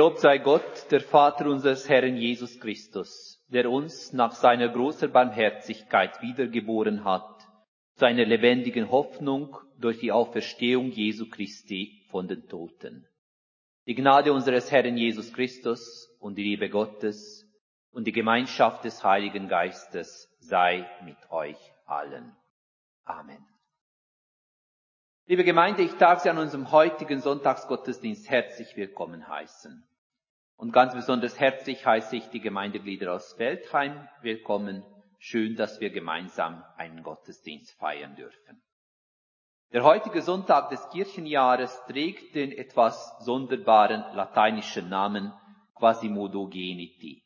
Gelobt 0.00 0.20
sei 0.20 0.38
Gott, 0.38 0.90
der 0.90 1.02
Vater 1.02 1.44
unseres 1.44 1.86
Herrn 1.86 2.16
Jesus 2.16 2.58
Christus, 2.58 3.38
der 3.48 3.70
uns 3.70 4.14
nach 4.14 4.32
seiner 4.32 4.70
großen 4.70 5.12
Barmherzigkeit 5.12 6.22
wiedergeboren 6.22 7.04
hat, 7.04 7.46
zu 7.96 8.06
einer 8.06 8.24
lebendigen 8.24 8.90
Hoffnung 8.90 9.58
durch 9.78 9.98
die 9.98 10.10
Auferstehung 10.10 10.90
Jesu 10.90 11.28
Christi 11.28 12.00
von 12.08 12.28
den 12.28 12.48
Toten. 12.48 13.06
Die 13.86 13.94
Gnade 13.94 14.32
unseres 14.32 14.72
Herrn 14.72 14.96
Jesus 14.96 15.34
Christus 15.34 16.08
und 16.18 16.36
die 16.36 16.44
Liebe 16.44 16.70
Gottes 16.70 17.46
und 17.90 18.06
die 18.06 18.12
Gemeinschaft 18.12 18.82
des 18.86 19.04
Heiligen 19.04 19.48
Geistes 19.48 20.34
sei 20.38 20.88
mit 21.04 21.30
euch 21.30 21.58
allen. 21.84 22.34
Amen. 23.04 23.44
Liebe 25.26 25.44
Gemeinde, 25.44 25.82
ich 25.82 25.92
darf 25.98 26.20
Sie 26.20 26.30
an 26.30 26.38
unserem 26.38 26.72
heutigen 26.72 27.20
Sonntagsgottesdienst 27.20 28.30
herzlich 28.30 28.78
willkommen 28.78 29.28
heißen. 29.28 29.86
Und 30.60 30.72
ganz 30.72 30.92
besonders 30.92 31.40
herzlich 31.40 31.86
heiße 31.86 32.16
ich 32.16 32.26
die 32.26 32.40
Gemeindeglieder 32.40 33.14
aus 33.14 33.32
Feldheim 33.32 34.06
willkommen. 34.20 34.84
Schön, 35.18 35.56
dass 35.56 35.80
wir 35.80 35.88
gemeinsam 35.88 36.62
einen 36.76 37.02
Gottesdienst 37.02 37.78
feiern 37.78 38.14
dürfen. 38.14 38.62
Der 39.72 39.84
heutige 39.84 40.20
Sonntag 40.20 40.68
des 40.68 40.86
Kirchenjahres 40.90 41.74
trägt 41.86 42.34
den 42.34 42.52
etwas 42.52 43.10
sonderbaren 43.20 44.14
lateinischen 44.14 44.90
Namen 44.90 45.32
Quasimodo 45.76 46.46
Geniti 46.48 47.24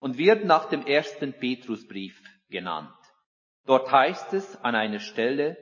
und 0.00 0.18
wird 0.18 0.44
nach 0.44 0.68
dem 0.68 0.84
ersten 0.84 1.34
Petrusbrief 1.34 2.20
genannt. 2.50 2.98
Dort 3.66 3.92
heißt 3.92 4.32
es 4.32 4.56
an 4.64 4.74
einer 4.74 4.98
Stelle, 4.98 5.56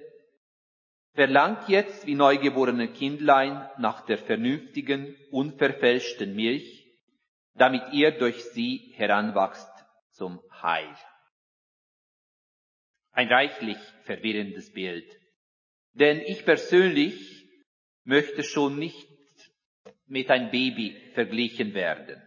Verlangt 1.12 1.68
jetzt 1.68 2.06
wie 2.06 2.14
neugeborene 2.14 2.88
Kindlein 2.88 3.68
nach 3.76 4.06
der 4.06 4.16
vernünftigen, 4.16 5.14
unverfälschten 5.30 6.34
Milch, 6.34 6.83
damit 7.54 7.92
ihr 7.92 8.18
durch 8.18 8.44
sie 8.50 8.92
heranwachst 8.96 9.70
zum 10.10 10.40
Heil. 10.62 10.94
Ein 13.12 13.28
reichlich 13.28 13.78
verwirrendes 14.04 14.72
Bild. 14.72 15.08
Denn 15.92 16.20
ich 16.20 16.44
persönlich 16.44 17.48
möchte 18.02 18.42
schon 18.42 18.78
nicht 18.78 19.08
mit 20.06 20.30
ein 20.30 20.50
Baby 20.50 21.12
verglichen 21.14 21.74
werden. 21.74 22.20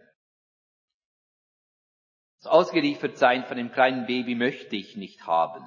Das 2.38 2.46
Ausgeliefertsein 2.46 3.44
von 3.44 3.58
einem 3.58 3.72
kleinen 3.72 4.06
Baby 4.06 4.34
möchte 4.34 4.76
ich 4.76 4.96
nicht 4.96 5.26
haben. 5.26 5.64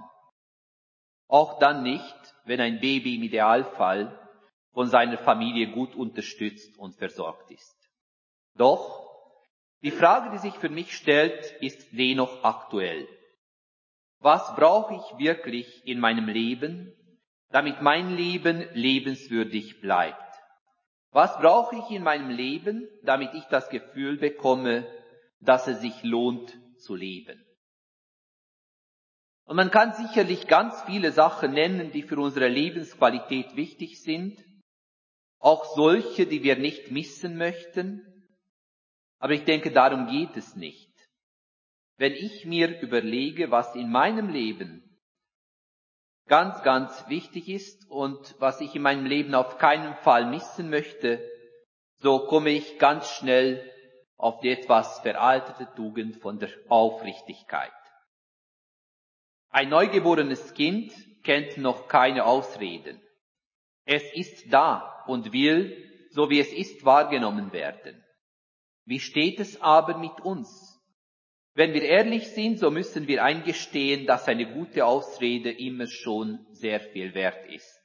Auch 1.28 1.60
dann 1.60 1.84
nicht, 1.84 2.36
wenn 2.46 2.60
ein 2.60 2.80
Baby 2.80 3.16
im 3.16 3.24
Idealfall 3.24 4.18
von 4.74 4.88
seiner 4.88 5.18
Familie 5.18 5.72
gut 5.72 5.96
unterstützt 5.96 6.78
und 6.78 6.96
versorgt 6.96 7.52
ist. 7.52 7.90
Doch 8.56 9.11
die 9.84 9.92
Frage, 9.92 10.32
die 10.32 10.38
sich 10.38 10.54
für 10.56 10.70
mich 10.70 10.96
stellt, 10.96 11.52
ist 11.62 11.88
dennoch 11.92 12.44
aktuell. 12.44 13.08
Was 14.20 14.56
brauche 14.56 14.96
ich 14.96 15.18
wirklich 15.18 15.86
in 15.86 16.00
meinem 16.00 16.28
Leben, 16.28 16.94
damit 17.50 17.82
mein 17.82 18.16
Leben 18.16 18.68
lebenswürdig 18.74 19.82
bleibt? 19.82 20.18
Was 21.12 21.38
brauche 21.40 21.76
ich 21.76 21.90
in 21.90 22.04
meinem 22.04 22.30
Leben, 22.30 22.88
damit 23.04 23.34
ich 23.34 23.44
das 23.46 23.70
Gefühl 23.70 24.18
bekomme, 24.18 24.88
dass 25.40 25.68
es 25.68 25.82
sich 25.82 26.04
lohnt 26.04 26.58
zu 26.78 26.96
leben? 26.96 27.44
Und 29.46 29.58
man 29.58 29.72
kann 29.72 29.94
sicherlich 29.94 30.48
ganz 30.48 30.82
viele 30.84 31.12
Sachen 31.12 31.52
nennen, 31.52 31.92
die 31.92 32.04
für 32.04 32.18
unsere 32.18 32.48
Lebensqualität 32.48 33.56
wichtig 33.56 34.02
sind, 34.02 34.42
auch 35.40 35.66
solche, 35.76 36.28
die 36.28 36.44
wir 36.44 36.56
nicht 36.56 36.92
missen 36.92 37.38
möchten. 37.38 38.06
Aber 39.22 39.34
ich 39.34 39.46
denke, 39.46 39.72
darum 39.72 40.08
geht 40.08 40.36
es 40.36 40.56
nicht. 40.56 40.90
Wenn 41.98 42.14
ich 42.14 42.46
mir 42.46 42.82
überlege, 42.82 43.52
was 43.52 43.76
in 43.76 43.92
meinem 43.92 44.30
Leben 44.30 44.84
ganz, 46.28 46.64
ganz 46.64 47.08
wichtig 47.08 47.48
ist 47.48 47.88
und 47.90 48.36
was 48.40 48.60
ich 48.62 48.76
in 48.76 48.82
meinem 48.82 49.06
Leben 49.06 49.36
auf 49.36 49.60
keinen 49.60 49.94
Fall 49.98 50.26
missen 50.26 50.72
möchte, 50.72 51.24
so 51.98 52.26
komme 52.26 52.50
ich 52.50 52.80
ganz 52.80 53.10
schnell 53.12 53.72
auf 54.18 54.40
die 54.40 54.50
etwas 54.50 55.00
veraltete 55.02 55.72
Tugend 55.76 56.18
von 56.18 56.40
der 56.40 56.50
Aufrichtigkeit. 56.68 57.72
Ein 59.50 59.70
neugeborenes 59.70 60.56
Kind 60.56 60.92
kennt 61.24 61.58
noch 61.58 61.88
keine 61.88 62.26
Ausreden. 62.26 63.00
Es 63.86 64.04
ist 64.14 64.52
da 64.52 65.04
und 65.06 65.32
will, 65.32 66.08
so 66.10 66.32
wie 66.32 66.40
es 66.40 66.52
ist, 66.52 66.84
wahrgenommen 66.86 67.54
werden. 67.54 68.01
Wie 68.92 69.00
steht 69.00 69.40
es 69.40 69.62
aber 69.62 69.98
mit 69.98 70.20
uns? 70.20 70.78
Wenn 71.54 71.74
wir 71.74 71.82
ehrlich 71.82 72.28
sind, 72.32 72.60
so 72.60 72.70
müssen 72.70 73.08
wir 73.08 73.24
eingestehen, 73.24 74.06
dass 74.06 74.28
eine 74.28 74.54
gute 74.54 74.86
Ausrede 74.86 75.50
immer 75.50 75.88
schon 75.88 76.46
sehr 76.52 76.82
viel 76.82 77.14
wert 77.14 77.46
ist. 77.46 77.82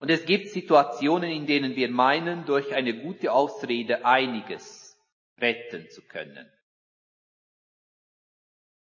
Und 0.00 0.10
es 0.10 0.24
gibt 0.24 0.48
Situationen, 0.48 1.30
in 1.30 1.46
denen 1.46 1.76
wir 1.76 1.88
meinen, 1.92 2.44
durch 2.44 2.74
eine 2.74 3.02
gute 3.02 3.30
Ausrede 3.30 4.04
einiges 4.04 5.00
retten 5.38 5.88
zu 5.90 6.02
können. 6.08 6.50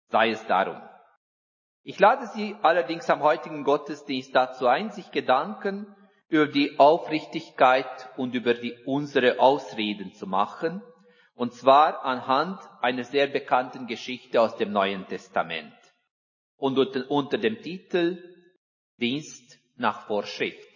Sei 0.08 0.30
es 0.30 0.44
darum. 0.48 0.82
Ich 1.84 2.00
lade 2.00 2.26
Sie 2.34 2.56
allerdings 2.62 3.08
am 3.10 3.22
heutigen 3.22 3.62
Gottesdienst 3.62 4.34
dazu 4.34 4.66
ein, 4.66 4.90
sich 4.90 5.12
Gedanken 5.12 5.86
über 6.26 6.48
die 6.48 6.80
Aufrichtigkeit 6.80 8.10
und 8.16 8.34
über 8.34 8.54
die, 8.54 8.74
unsere 8.86 9.38
Ausreden 9.38 10.12
zu 10.12 10.26
machen, 10.26 10.82
und 11.36 11.52
zwar 11.52 12.04
anhand 12.04 12.58
einer 12.80 13.04
sehr 13.04 13.26
bekannten 13.28 13.86
Geschichte 13.86 14.40
aus 14.40 14.56
dem 14.56 14.72
Neuen 14.72 15.06
Testament 15.06 15.74
und 16.56 16.78
unter, 16.78 17.38
dem 17.38 17.60
Titel 17.62 18.18
Dienst 18.98 19.58
nach 19.76 20.06
Vorschrift. 20.06 20.75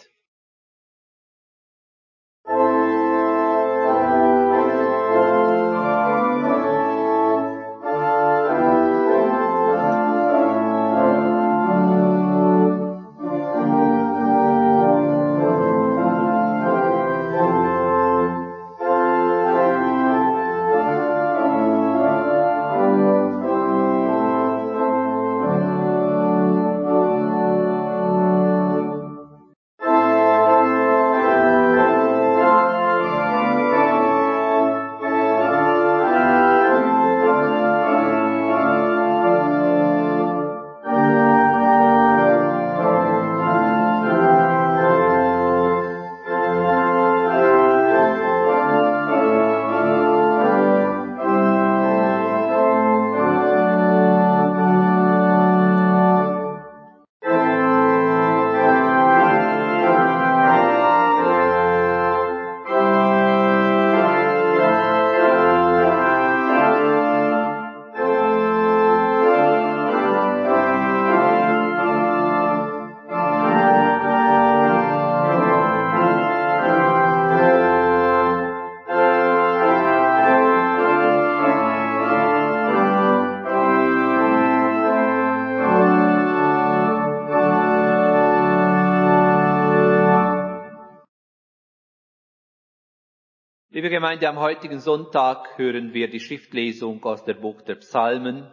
Gemeinde, 94.01 94.31
am 94.31 94.39
heutigen 94.39 94.81
Sonntag 94.81 95.59
hören 95.59 95.93
wir 95.93 96.09
die 96.09 96.21
Schriftlesung 96.21 97.05
aus 97.05 97.23
der 97.27 97.35
Buch 97.35 97.61
der 97.61 97.75
Psalmen. 97.75 98.51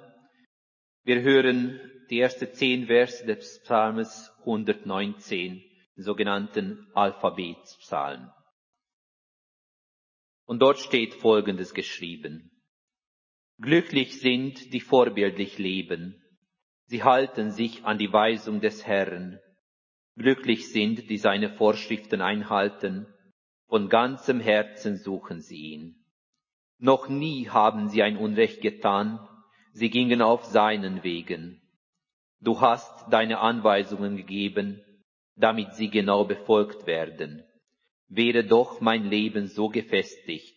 Wir 1.06 1.22
hören 1.22 1.80
die 2.10 2.20
ersten 2.20 2.52
zehn 2.52 2.88
Verse 2.88 3.26
des 3.26 3.62
Psalmes 3.64 4.30
119, 4.40 5.64
den 5.96 6.04
sogenannten 6.04 6.86
Alphabetspsalm. 6.94 8.30
Und 10.44 10.62
dort 10.62 10.80
steht 10.80 11.14
Folgendes 11.14 11.74
geschrieben. 11.74 12.52
Glücklich 13.58 14.20
sind, 14.20 14.74
die 14.74 14.82
vorbildlich 14.82 15.58
leben. 15.60 16.22
Sie 16.88 17.04
halten 17.04 17.52
sich 17.52 17.86
an 17.86 17.98
die 17.98 18.12
Weisung 18.12 18.60
des 18.60 18.86
Herrn. 18.86 19.40
Glücklich 20.18 20.74
sind, 20.74 21.10
die 21.10 21.18
seine 21.18 21.50
Vorschriften 21.50 22.20
einhalten. 22.20 23.08
Von 23.68 23.90
ganzem 23.90 24.40
Herzen 24.40 24.98
suchen 24.98 25.42
sie 25.42 25.74
ihn. 25.74 25.96
Noch 26.80 27.10
nie 27.10 27.50
haben 27.50 27.90
sie 27.90 28.02
ein 28.02 28.18
Unrecht 28.18 28.62
getan. 28.62 29.20
Sie 29.74 29.90
gingen 29.90 30.22
auf 30.22 30.46
seinen 30.46 31.04
Wegen. 31.04 31.62
Du 32.40 32.62
hast 32.62 33.12
deine 33.12 33.40
Anweisungen 33.40 34.16
gegeben, 34.16 34.82
damit 35.36 35.74
sie 35.74 35.90
genau 35.90 36.24
befolgt 36.24 36.88
werden. 36.88 37.44
Wäre 38.08 38.44
doch 38.46 38.80
mein 38.80 39.06
Leben 39.10 39.48
so 39.48 39.70
gefestigt, 39.70 40.56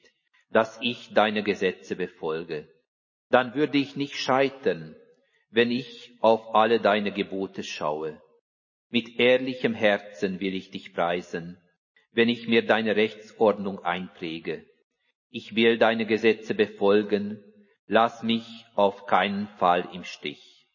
dass 0.51 0.79
ich 0.81 1.12
deine 1.12 1.43
Gesetze 1.43 1.97
befolge. 1.97 2.69
Dann 3.29 3.55
würde 3.55 3.79
ich 3.79 3.97
nicht 3.97 4.15
scheitern, 4.15 4.95
wenn 5.51 5.71
ich 5.71 6.12
auf 6.21 6.55
alle 6.55 6.81
deine 6.81 7.12
Gebote 7.12 7.65
schaue. 7.65 8.21
Mit 8.89 9.19
ehrlichem 9.19 9.75
Herzen 9.75 10.41
will 10.41 10.55
ich 10.55 10.71
dich 10.71 10.93
preisen, 10.95 11.61
wenn 12.12 12.29
ich 12.29 12.49
mir 12.49 12.67
deine 12.67 12.97
Rechtsordnung 12.97 13.85
einpräge. 13.85 14.67
Ich 15.31 15.55
will 15.55 15.79
deine 15.79 16.07
Gesetze 16.07 16.55
befolgen, 16.55 17.43
lass 17.87 18.23
mich 18.23 18.47
auf 18.75 19.07
keinen 19.07 19.47
Fall 19.59 19.88
im 19.93 20.05
Stich. 20.05 20.67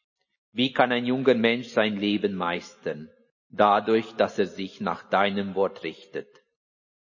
Wie 0.52 0.72
kann 0.72 0.92
ein 0.92 1.06
junger 1.06 1.34
Mensch 1.34 1.68
sein 1.68 1.98
Leben 1.98 2.36
meistern? 2.36 3.10
Dadurch, 3.50 4.14
dass 4.14 4.40
er 4.40 4.48
sich 4.48 4.80
nach 4.80 5.10
deinem 5.10 5.56
Wort 5.56 5.84
richtet. 5.84 6.30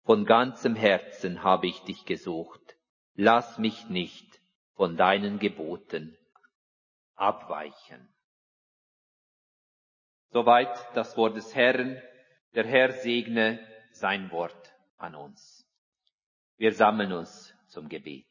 Von 0.03 0.25
ganzem 0.25 0.75
Herzen 0.75 1.43
habe 1.43 1.67
ich 1.67 1.79
dich 1.81 2.05
gesucht. 2.05 2.77
Lass 3.15 3.57
mich 3.57 3.89
nicht 3.89 4.39
von 4.75 4.95
deinen 4.95 5.39
Geboten 5.39 6.15
abweichen. 7.19 8.07
Soweit 10.29 10.95
das 10.95 11.17
Wort 11.17 11.35
des 11.35 11.53
Herrn. 11.53 12.01
Der 12.55 12.65
Herr 12.65 12.91
segne 12.93 13.59
sein 13.99 14.31
Wort 14.31 14.73
an 14.97 15.15
uns. 15.15 15.67
Wir 16.57 16.73
sammeln 16.73 17.13
uns 17.13 17.53
zum 17.67 17.87
Gebet. 17.89 18.25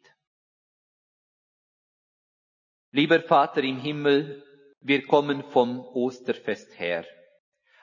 Lieber 2.91 3.21
Vater 3.21 3.63
im 3.63 3.79
Himmel, 3.79 4.43
wir 4.81 5.07
kommen 5.07 5.43
vom 5.45 5.81
Osterfest 5.81 6.79
her. 6.79 7.05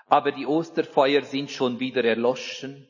Aber 0.08 0.32
die 0.32 0.46
Osterfeuer 0.46 1.24
sind 1.24 1.50
schon 1.52 1.80
wieder 1.80 2.04
erloschen, 2.04 2.88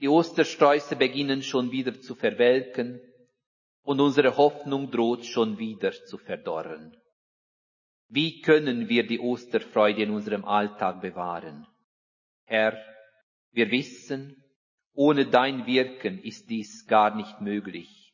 die 0.00 0.08
Ostersträuße 0.08 0.96
beginnen 0.96 1.42
schon 1.44 1.70
wieder 1.70 2.00
zu 2.00 2.16
verwelken 2.16 3.00
und 3.82 4.00
unsere 4.00 4.36
Hoffnung 4.36 4.90
droht 4.90 5.24
schon 5.24 5.58
wieder 5.58 5.92
zu 5.92 6.18
verdorren. 6.18 6.96
Wie 8.08 8.40
können 8.40 8.88
wir 8.88 9.06
die 9.06 9.20
Osterfreude 9.20 10.02
in 10.02 10.10
unserem 10.10 10.44
Alltag 10.44 11.00
bewahren? 11.00 11.68
Herr, 12.46 12.76
wir 13.52 13.70
wissen, 13.70 14.42
ohne 14.94 15.26
dein 15.26 15.66
Wirken 15.66 16.22
ist 16.22 16.50
dies 16.50 16.86
gar 16.86 17.14
nicht 17.14 17.40
möglich. 17.40 18.12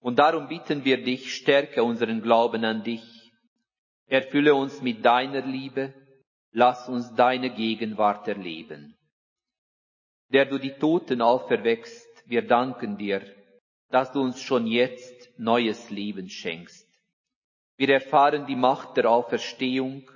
Und 0.00 0.18
darum 0.18 0.48
bitten 0.48 0.84
wir 0.84 1.02
dich, 1.02 1.34
stärke 1.34 1.82
unseren 1.82 2.22
Glauben 2.22 2.64
an 2.64 2.82
dich 2.82 3.28
Erfülle 4.08 4.54
uns 4.54 4.80
mit 4.80 5.04
deiner 5.04 5.42
Liebe, 5.42 5.92
lass 6.52 6.88
uns 6.88 7.14
deine 7.14 7.50
Gegenwart 7.50 8.26
erleben. 8.26 8.96
Der 10.32 10.46
du 10.46 10.58
die 10.58 10.72
Toten 10.72 11.20
auferweckst, 11.20 12.06
wir 12.24 12.46
danken 12.46 12.96
dir, 12.96 13.22
dass 13.90 14.10
du 14.12 14.22
uns 14.22 14.40
schon 14.40 14.66
jetzt 14.66 15.38
neues 15.38 15.90
Leben 15.90 16.30
schenkst. 16.30 16.88
Wir 17.76 17.90
erfahren 17.90 18.46
die 18.46 18.56
Macht 18.56 18.96
der 18.96 19.10
Auferstehung, 19.10 20.10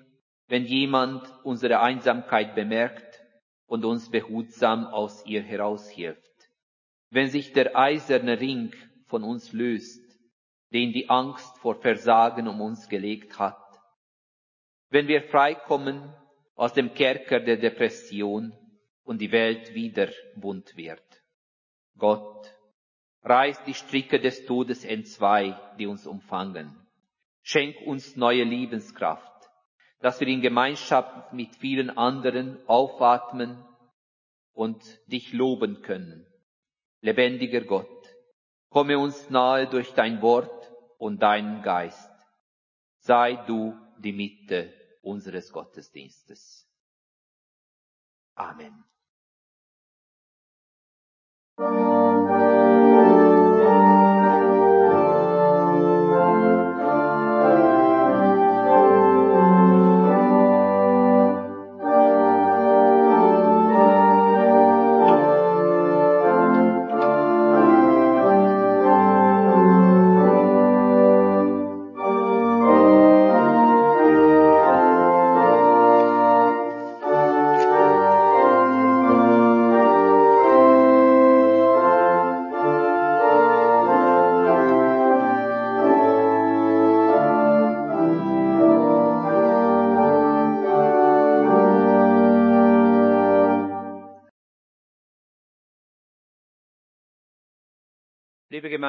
wenn 0.48 0.64
jemand 0.64 1.22
unsere 1.44 1.80
Einsamkeit 1.80 2.54
bemerkt 2.54 3.11
und 3.72 3.86
uns 3.86 4.10
behutsam 4.10 4.84
aus 4.84 5.24
ihr 5.24 5.40
heraushilft. 5.40 6.50
Wenn 7.08 7.30
sich 7.30 7.54
der 7.54 7.74
eiserne 7.74 8.38
Ring 8.38 8.74
von 9.06 9.24
uns 9.24 9.54
löst, 9.54 10.04
den 10.74 10.92
die 10.92 11.08
Angst 11.08 11.56
vor 11.56 11.76
Versagen 11.76 12.48
um 12.48 12.60
uns 12.60 12.90
gelegt 12.90 13.38
hat, 13.38 13.56
wenn 14.90 15.08
wir 15.08 15.22
freikommen 15.22 16.14
aus 16.54 16.74
dem 16.74 16.92
Kerker 16.92 17.40
der 17.40 17.56
Depression 17.56 18.52
und 19.04 19.22
die 19.22 19.32
Welt 19.32 19.72
wieder 19.72 20.10
bunt 20.36 20.76
wird. 20.76 21.22
Gott, 21.96 22.54
reiß 23.22 23.64
die 23.64 23.72
Stricke 23.72 24.20
des 24.20 24.44
Todes 24.44 24.84
entzwei, 24.84 25.58
die 25.78 25.86
uns 25.86 26.06
umfangen. 26.06 26.76
Schenk 27.40 27.80
uns 27.86 28.16
neue 28.16 28.44
Lebenskraft, 28.44 29.31
dass 30.02 30.20
wir 30.20 30.26
in 30.26 30.40
Gemeinschaft 30.40 31.32
mit 31.32 31.54
vielen 31.56 31.96
anderen 31.96 32.58
aufatmen 32.68 33.64
und 34.52 34.82
dich 35.06 35.32
loben 35.32 35.80
können. 35.82 36.26
Lebendiger 37.00 37.62
Gott, 37.62 38.14
komme 38.68 38.98
uns 38.98 39.30
nahe 39.30 39.68
durch 39.68 39.94
dein 39.94 40.20
Wort 40.20 40.72
und 40.98 41.22
deinen 41.22 41.62
Geist. 41.62 42.10
Sei 42.98 43.36
du 43.46 43.76
die 43.98 44.12
Mitte 44.12 44.72
unseres 45.02 45.52
Gottesdienstes. 45.52 46.68
Amen. 48.34 48.84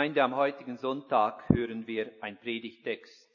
Gemeinde, 0.04 0.24
am 0.24 0.36
heutigen 0.36 0.76
Sonntag 0.76 1.48
hören 1.48 1.88
wir 1.88 2.12
ein 2.20 2.38
Predigtext 2.38 3.32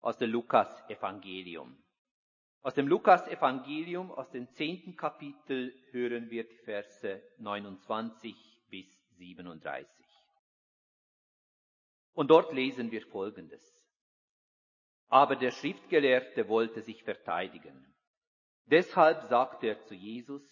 aus 0.00 0.16
dem 0.16 0.30
Lukas-Evangelium. 0.30 1.76
Aus 2.62 2.74
dem 2.74 2.86
Lukas-Evangelium, 2.86 4.12
aus 4.12 4.30
dem 4.30 4.48
zehnten 4.52 4.94
Kapitel, 4.94 5.74
hören 5.90 6.30
wir 6.30 6.44
die 6.44 6.58
Verse 6.58 7.20
29 7.38 8.32
bis 8.70 8.86
37. 9.16 9.88
Und 12.12 12.30
dort 12.30 12.52
lesen 12.52 12.92
wir 12.92 13.04
Folgendes. 13.04 13.84
Aber 15.08 15.34
der 15.34 15.50
Schriftgelehrte 15.50 16.48
wollte 16.48 16.80
sich 16.82 17.02
verteidigen. 17.02 17.92
Deshalb 18.66 19.24
sagte 19.24 19.66
er 19.66 19.82
zu 19.82 19.96
Jesus, 19.96 20.44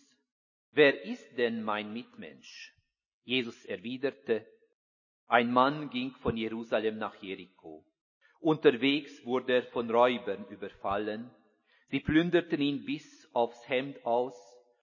wer 0.72 1.04
ist 1.04 1.38
denn 1.38 1.62
mein 1.62 1.92
Mitmensch? 1.92 2.74
Jesus 3.22 3.64
erwiderte, 3.64 4.44
ein 5.28 5.52
Mann 5.52 5.90
ging 5.90 6.12
von 6.16 6.36
Jerusalem 6.36 6.98
nach 6.98 7.14
Jericho. 7.16 7.84
Unterwegs 8.40 9.24
wurde 9.24 9.54
er 9.54 9.62
von 9.64 9.90
Räubern 9.90 10.46
überfallen. 10.48 11.30
Sie 11.88 12.00
plünderten 12.00 12.60
ihn 12.60 12.84
bis 12.84 13.28
aufs 13.32 13.68
Hemd 13.68 14.04
aus 14.04 14.36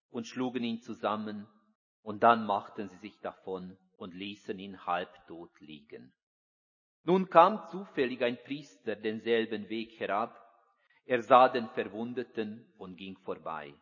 und 0.10 0.28
schlugen 0.28 0.64
ihn 0.64 0.82
zusammen, 0.82 1.48
und 2.02 2.24
dann 2.24 2.46
machten 2.46 2.90
sie 2.90 2.98
sich 2.98 3.20
davon 3.22 3.78
und 3.98 4.14
ließen 4.14 4.60
ihn 4.60 4.86
halbtot 4.86 5.60
liegen. 5.62 6.14
Nun 7.04 7.30
kam 7.30 7.66
zufällig 7.70 8.22
ein 8.24 8.38
Priester 8.44 8.96
denselben 8.96 9.70
Weg 9.70 10.00
herab, 10.00 10.40
er 11.06 11.22
sah 11.22 11.50
den 11.50 11.68
Verwundeten 11.70 12.66
und 12.78 12.96
ging 12.96 13.18
vorbei. 13.18 13.74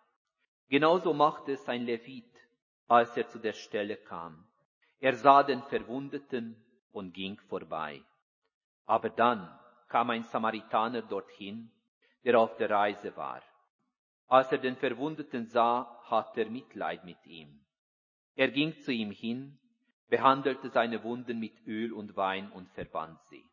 Genauso 0.70 1.14
machte 1.14 1.54
es 1.54 1.68
ein 1.68 1.86
Levit, 1.86 2.34
als 2.88 3.16
er 3.18 3.28
zu 3.28 3.40
der 3.40 3.54
Stelle 3.54 3.98
kam. 3.98 4.51
Er 5.02 5.16
sah 5.16 5.42
den 5.42 5.64
Verwundeten 5.64 6.56
und 6.92 7.14
ging 7.14 7.40
vorbei. 7.50 8.04
Aber 8.86 9.10
dann 9.10 9.50
kam 9.88 10.12
ein 10.12 10.24
Samaritaner 10.24 11.02
dorthin, 11.02 11.72
der 12.24 12.40
auf 12.40 12.56
der 12.58 12.70
Reise 12.70 13.18
war. 13.18 13.42
Als 14.28 14.52
er 14.52 14.60
den 14.60 14.78
Verwundeten 14.78 15.48
sah, 15.48 16.00
hatte 16.04 16.42
er 16.42 16.50
Mitleid 16.52 17.04
mit 17.04 17.26
ihm. 17.26 17.66
Er 18.36 18.50
ging 18.50 18.78
zu 18.78 18.92
ihm 18.92 19.10
hin, 19.10 19.58
behandelte 20.08 20.70
seine 20.70 21.04
Wunden 21.04 21.40
mit 21.40 21.66
Öl 21.66 21.94
und 21.94 22.16
Wein 22.16 22.52
und 22.52 22.70
verband 22.70 23.20
sie. 23.24 23.44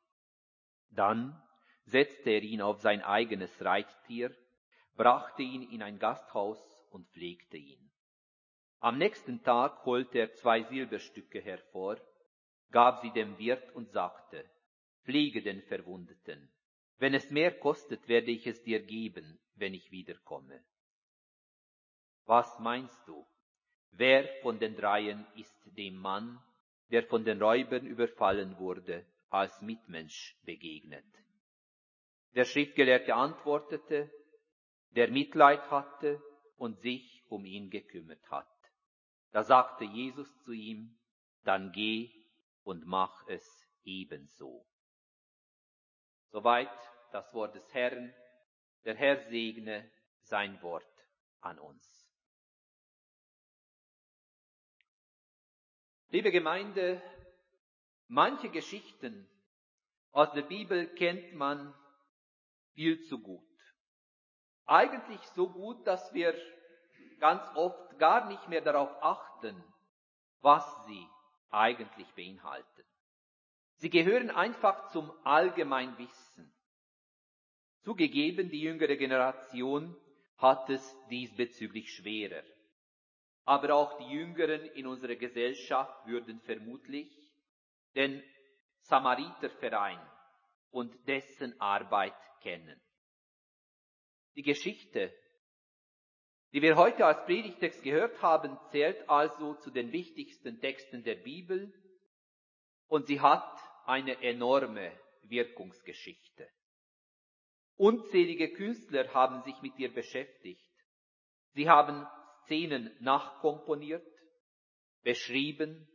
Dann 0.91 1.43
setzte 1.87 2.29
er 2.29 2.43
ihn 2.43 2.61
auf 2.61 2.81
sein 2.81 3.03
eigenes 3.03 3.65
Reittier, 3.65 4.37
brachte 4.97 5.43
ihn 5.43 5.63
in 5.63 5.83
ein 5.83 5.99
Gasthaus 5.99 6.61
und 6.91 7.09
pflegte 7.09 7.57
ihn. 7.57 7.88
Am 8.81 8.99
nächsten 8.99 9.43
Tag 9.43 9.85
holte 9.85 10.19
er 10.19 10.35
zwei 10.35 10.63
Silberstücke 10.63 11.41
hervor, 11.41 11.99
gab 12.71 13.01
sie 13.01 13.11
dem 13.11 13.37
Wirt 13.39 13.75
und 13.75 13.91
sagte, 13.91 14.49
Pflege 15.05 15.43
den 15.43 15.63
Verwundeten. 15.63 16.49
Wenn 16.99 17.15
es 17.15 17.31
mehr 17.31 17.59
kostet, 17.59 18.07
werde 18.09 18.31
ich 18.31 18.47
es 18.47 18.63
dir 18.63 18.81
geben, 18.81 19.41
wenn 19.55 19.75
ich 19.75 19.91
wiederkomme. 19.91 20.63
Was 22.27 22.59
meinst 22.59 23.01
du? 23.07 23.27
Wer 23.91 24.29
von 24.43 24.59
den 24.59 24.77
dreien 24.77 25.27
ist 25.35 25.57
dem 25.77 25.97
Mann, 25.97 26.39
der 26.91 27.05
von 27.05 27.25
den 27.25 27.43
Räubern 27.43 27.87
überfallen 27.87 28.59
wurde, 28.59 29.07
als 29.31 29.61
Mitmensch 29.63 30.37
begegnet? 30.45 31.07
Der 32.35 32.45
Schriftgelehrte 32.45 33.15
antwortete, 33.15 34.11
der 34.91 35.11
Mitleid 35.11 35.71
hatte 35.71 36.23
und 36.57 36.81
sich 36.81 37.25
um 37.29 37.45
ihn 37.45 37.71
gekümmert 37.71 38.31
hat. 38.31 38.58
Da 39.31 39.43
sagte 39.43 39.85
Jesus 39.85 40.29
zu 40.45 40.53
ihm, 40.53 40.99
dann 41.45 41.73
geh 41.73 42.11
und 42.65 42.87
mach 42.87 43.27
es 43.29 43.67
ebenso. 43.85 44.67
Soweit 46.31 46.71
das 47.13 47.33
Wort 47.33 47.55
des 47.55 47.75
Herrn. 47.75 48.15
Der 48.85 48.95
Herr 48.95 49.19
segne 49.29 49.91
sein 50.23 50.61
Wort 50.63 50.85
an 51.41 51.59
uns. 51.59 52.07
Liebe 56.11 56.31
Gemeinde, 56.31 57.03
manche 58.07 58.49
Geschichten 58.49 59.29
aus 60.13 60.33
der 60.33 60.43
Bibel 60.43 60.87
kennt 60.95 61.35
man 61.35 61.75
viel 62.73 63.03
zu 63.05 63.19
gut. 63.21 63.45
Eigentlich 64.65 65.21
so 65.35 65.51
gut, 65.51 65.87
dass 65.87 66.15
wir 66.15 66.35
ganz 67.19 67.43
oft 67.57 67.88
gar 67.99 68.29
nicht 68.29 68.49
mehr 68.49 68.61
darauf 68.61 68.91
achten, 69.03 69.63
was 70.41 70.65
sie 70.87 71.07
eigentlich 71.51 72.09
beinhalten. 72.15 72.85
Sie 73.77 73.91
gehören 73.91 74.31
einfach 74.31 74.89
zum 74.91 75.13
Allgemeinwissen. 75.25 76.53
Zugegeben, 77.83 78.51
die 78.51 78.61
jüngere 78.61 78.97
Generation 78.97 79.97
hat 80.37 80.69
es 80.71 80.97
diesbezüglich 81.09 81.93
schwerer. 81.93 82.43
Aber 83.45 83.75
auch 83.75 83.99
die 83.99 84.11
Jüngeren 84.11 84.67
in 84.73 84.87
unserer 84.87 85.17
Gesellschaft 85.17 86.07
würden 86.07 86.41
vermutlich 86.41 87.09
den 87.95 88.23
Samariterverein 88.81 90.01
und 90.71 90.95
dessen 91.09 91.59
Arbeit 91.61 92.15
kennen. 92.41 92.81
Die 94.35 94.43
Geschichte, 94.43 95.13
die 96.53 96.63
wir 96.63 96.77
heute 96.77 97.05
als 97.05 97.25
Predigtext 97.27 97.83
gehört 97.83 98.23
haben, 98.23 98.59
zählt 98.71 99.09
also 99.09 99.55
zu 99.55 99.71
den 99.71 99.93
wichtigsten 99.93 100.61
Texten 100.61 101.05
der 101.05 101.17
Bibel 101.17 101.73
und 102.87 103.07
sie 103.07 103.21
hat 103.21 103.59
eine 103.85 104.23
enorme 104.23 104.93
Wirkungsgeschichte. 105.23 106.49
Unzählige 107.77 108.53
Künstler 108.53 109.13
haben 109.15 109.43
sich 109.43 109.61
mit 109.63 109.79
ihr 109.79 109.93
beschäftigt. 109.93 110.69
Sie 111.53 111.69
haben 111.69 112.07
Szenen 112.45 112.97
nachkomponiert, 113.01 114.07
beschrieben 115.03 115.87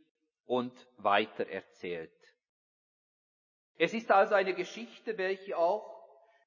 und 0.44 0.72
weitererzählt. 0.98 2.12
Es 3.76 3.92
ist 3.92 4.10
also 4.10 4.34
eine 4.34 4.54
Geschichte, 4.54 5.18
welche 5.18 5.58
auch 5.58 5.94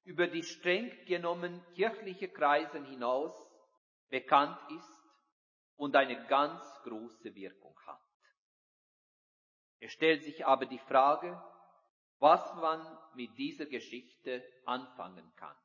über 0.04 0.26
die 0.26 0.42
streng 0.42 0.90
genommen 1.04 1.62
kirchliche 1.74 2.28
Kreisen 2.28 2.86
hinaus 2.86 3.47
bekannt 4.08 4.58
ist 4.70 4.98
und 5.76 5.94
eine 5.96 6.26
ganz 6.26 6.62
große 6.82 7.34
Wirkung 7.34 7.78
hat. 7.86 8.00
Es 9.80 9.92
stellt 9.92 10.24
sich 10.24 10.44
aber 10.44 10.66
die 10.66 10.78
Frage, 10.80 11.40
was 12.18 12.54
man 12.54 12.98
mit 13.14 13.36
dieser 13.38 13.66
Geschichte 13.66 14.44
anfangen 14.64 15.32
kann. 15.36 15.56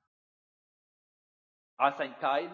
Als 1.78 2.00
ein 2.00 2.18
Teil 2.20 2.52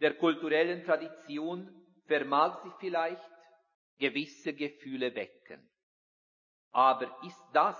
der 0.00 0.16
kulturellen 0.16 0.84
Tradition 0.84 1.74
vermag 2.06 2.62
sie 2.62 2.72
vielleicht 2.78 3.30
gewisse 3.98 4.54
Gefühle 4.54 5.14
wecken. 5.14 5.68
Aber 6.70 7.22
ist 7.24 7.44
das, 7.52 7.76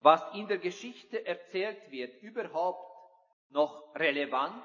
was 0.00 0.22
in 0.34 0.48
der 0.48 0.58
Geschichte 0.58 1.26
erzählt 1.26 1.90
wird, 1.90 2.22
überhaupt 2.22 2.86
noch 3.50 3.94
relevant 3.94 4.64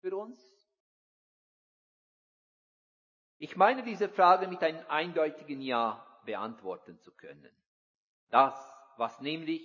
für 0.00 0.16
uns? 0.16 0.61
Ich 3.42 3.56
meine 3.56 3.82
diese 3.82 4.08
Frage 4.08 4.46
mit 4.46 4.62
einem 4.62 4.86
eindeutigen 4.86 5.60
Ja 5.60 6.06
beantworten 6.24 7.00
zu 7.00 7.10
können. 7.10 7.50
Das, 8.30 8.54
was 8.98 9.20
nämlich 9.20 9.60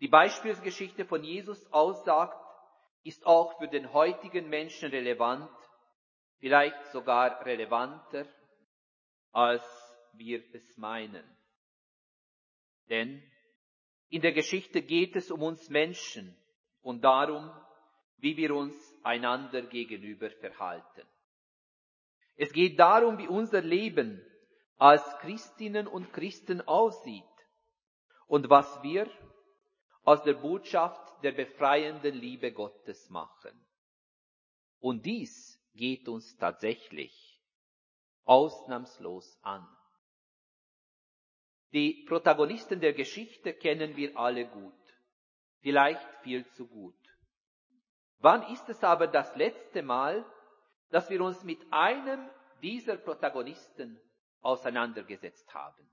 die 0.00 0.08
Beispielsgeschichte 0.08 1.04
von 1.04 1.22
Jesus 1.22 1.64
aussagt, 1.72 2.36
ist 3.04 3.24
auch 3.24 3.58
für 3.58 3.68
den 3.68 3.92
heutigen 3.92 4.48
Menschen 4.48 4.90
relevant, 4.90 5.48
vielleicht 6.40 6.84
sogar 6.86 7.46
relevanter, 7.46 8.26
als 9.30 9.62
wir 10.14 10.42
es 10.52 10.76
meinen. 10.76 11.22
Denn 12.88 13.22
in 14.08 14.20
der 14.20 14.32
Geschichte 14.32 14.82
geht 14.82 15.14
es 15.14 15.30
um 15.30 15.42
uns 15.42 15.70
Menschen 15.70 16.36
und 16.82 17.02
darum, 17.02 17.52
wie 18.16 18.36
wir 18.36 18.52
uns 18.52 18.74
einander 19.04 19.62
gegenüber 19.62 20.28
verhalten. 20.28 21.06
Es 22.36 22.52
geht 22.52 22.78
darum, 22.78 23.18
wie 23.18 23.28
unser 23.28 23.62
Leben 23.62 24.22
als 24.76 25.02
Christinnen 25.20 25.86
und 25.86 26.12
Christen 26.12 26.60
aussieht 26.60 27.24
und 28.26 28.50
was 28.50 28.82
wir 28.82 29.10
aus 30.02 30.22
der 30.22 30.34
Botschaft 30.34 31.22
der 31.24 31.32
befreienden 31.32 32.14
Liebe 32.14 32.52
Gottes 32.52 33.08
machen. 33.08 33.66
Und 34.78 35.06
dies 35.06 35.60
geht 35.74 36.08
uns 36.08 36.36
tatsächlich 36.36 37.42
ausnahmslos 38.24 39.38
an. 39.42 39.66
Die 41.72 42.04
Protagonisten 42.06 42.80
der 42.80 42.92
Geschichte 42.92 43.54
kennen 43.54 43.96
wir 43.96 44.16
alle 44.16 44.46
gut, 44.46 44.72
vielleicht 45.60 46.08
viel 46.22 46.46
zu 46.52 46.66
gut. 46.66 46.94
Wann 48.18 48.42
ist 48.52 48.68
es 48.68 48.82
aber 48.84 49.06
das 49.06 49.34
letzte 49.36 49.82
Mal, 49.82 50.24
dass 50.90 51.10
wir 51.10 51.20
uns 51.20 51.42
mit 51.42 51.60
einem 51.70 52.28
dieser 52.62 52.96
Protagonisten 52.96 54.00
auseinandergesetzt 54.40 55.52
haben? 55.52 55.90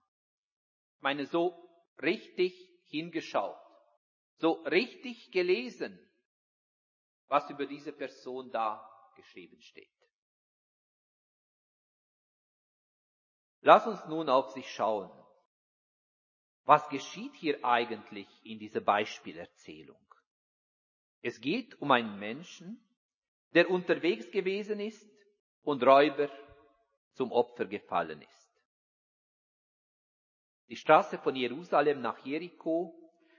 Ich 0.97 1.01
meine, 1.01 1.25
so 1.25 1.69
richtig 2.01 2.53
hingeschaut, 2.85 3.57
so 4.37 4.53
richtig 4.63 5.31
gelesen, 5.31 5.99
was 7.27 7.49
über 7.49 7.65
diese 7.65 7.91
Person 7.91 8.51
da 8.51 8.89
geschrieben 9.15 9.59
steht. 9.61 9.89
Lass 13.61 13.87
uns 13.87 14.05
nun 14.05 14.29
auf 14.29 14.51
sich 14.51 14.69
schauen. 14.69 15.09
Was 16.65 16.87
geschieht 16.89 17.33
hier 17.35 17.63
eigentlich 17.63 18.27
in 18.45 18.59
dieser 18.59 18.81
Beispielerzählung? 18.81 19.99
Es 21.21 21.39
geht 21.39 21.81
um 21.81 21.91
einen 21.91 22.19
Menschen, 22.19 22.83
der 23.53 23.69
unterwegs 23.69 24.29
gewesen 24.31 24.79
ist 24.79 25.07
und 25.63 25.83
Räuber 25.83 26.29
zum 27.13 27.31
Opfer 27.31 27.65
gefallen 27.65 28.21
ist. 28.21 28.43
Die 30.69 30.75
Straße 30.75 31.17
von 31.19 31.35
Jerusalem 31.35 32.01
nach 32.01 32.25
Jericho 32.25 32.95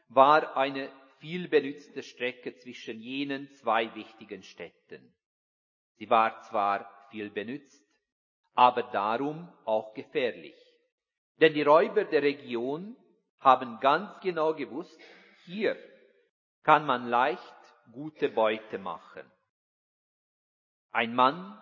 war 0.09 0.57
eine 0.57 0.91
viel 1.19 1.49
benützte 1.49 2.03
Strecke 2.03 2.57
zwischen 2.57 3.01
jenen 3.01 3.51
zwei 3.55 3.93
wichtigen 3.95 4.43
Städten. 4.43 5.15
Sie 5.97 6.09
war 6.11 6.43
zwar 6.43 7.09
viel 7.11 7.31
benützt, 7.31 7.83
aber 8.55 8.85
darum 8.85 9.49
auch 9.65 9.95
gefährlich. 9.95 10.55
Denn 11.41 11.55
die 11.55 11.63
Räuber 11.63 12.05
der 12.05 12.23
Region 12.23 12.97
haben 13.41 13.81
ganz 13.81 14.21
genau 14.21 14.55
gewusst, 14.55 14.99
hier 15.45 15.77
kann 16.63 16.87
man 16.87 17.09
leicht 17.09 17.55
gute 17.93 18.29
Beute 18.29 18.79
machen. 18.79 19.31
Ein 20.95 21.17
Mann 21.17 21.61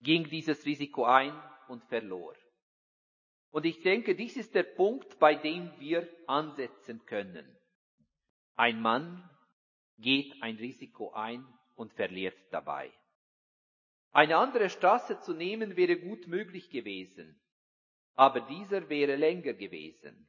ging 0.00 0.28
dieses 0.28 0.66
Risiko 0.66 1.04
ein 1.04 1.32
und 1.68 1.84
verlor. 1.84 2.34
Und 3.52 3.64
ich 3.64 3.80
denke, 3.82 4.16
dies 4.16 4.36
ist 4.36 4.56
der 4.56 4.64
Punkt, 4.64 5.20
bei 5.20 5.36
dem 5.36 5.70
wir 5.78 6.08
ansetzen 6.26 7.06
können. 7.06 7.46
Ein 8.56 8.82
Mann 8.82 9.30
geht 9.98 10.42
ein 10.42 10.56
Risiko 10.56 11.12
ein 11.12 11.46
und 11.76 11.92
verliert 11.92 12.36
dabei. 12.50 12.92
Eine 14.10 14.36
andere 14.36 14.68
Straße 14.68 15.20
zu 15.20 15.32
nehmen 15.32 15.76
wäre 15.76 15.96
gut 15.96 16.26
möglich 16.26 16.70
gewesen. 16.70 17.40
aber 18.14 18.40
dieser 18.40 18.88
wäre 18.88 19.16
länger 19.16 19.54
gewesen. 19.54 20.28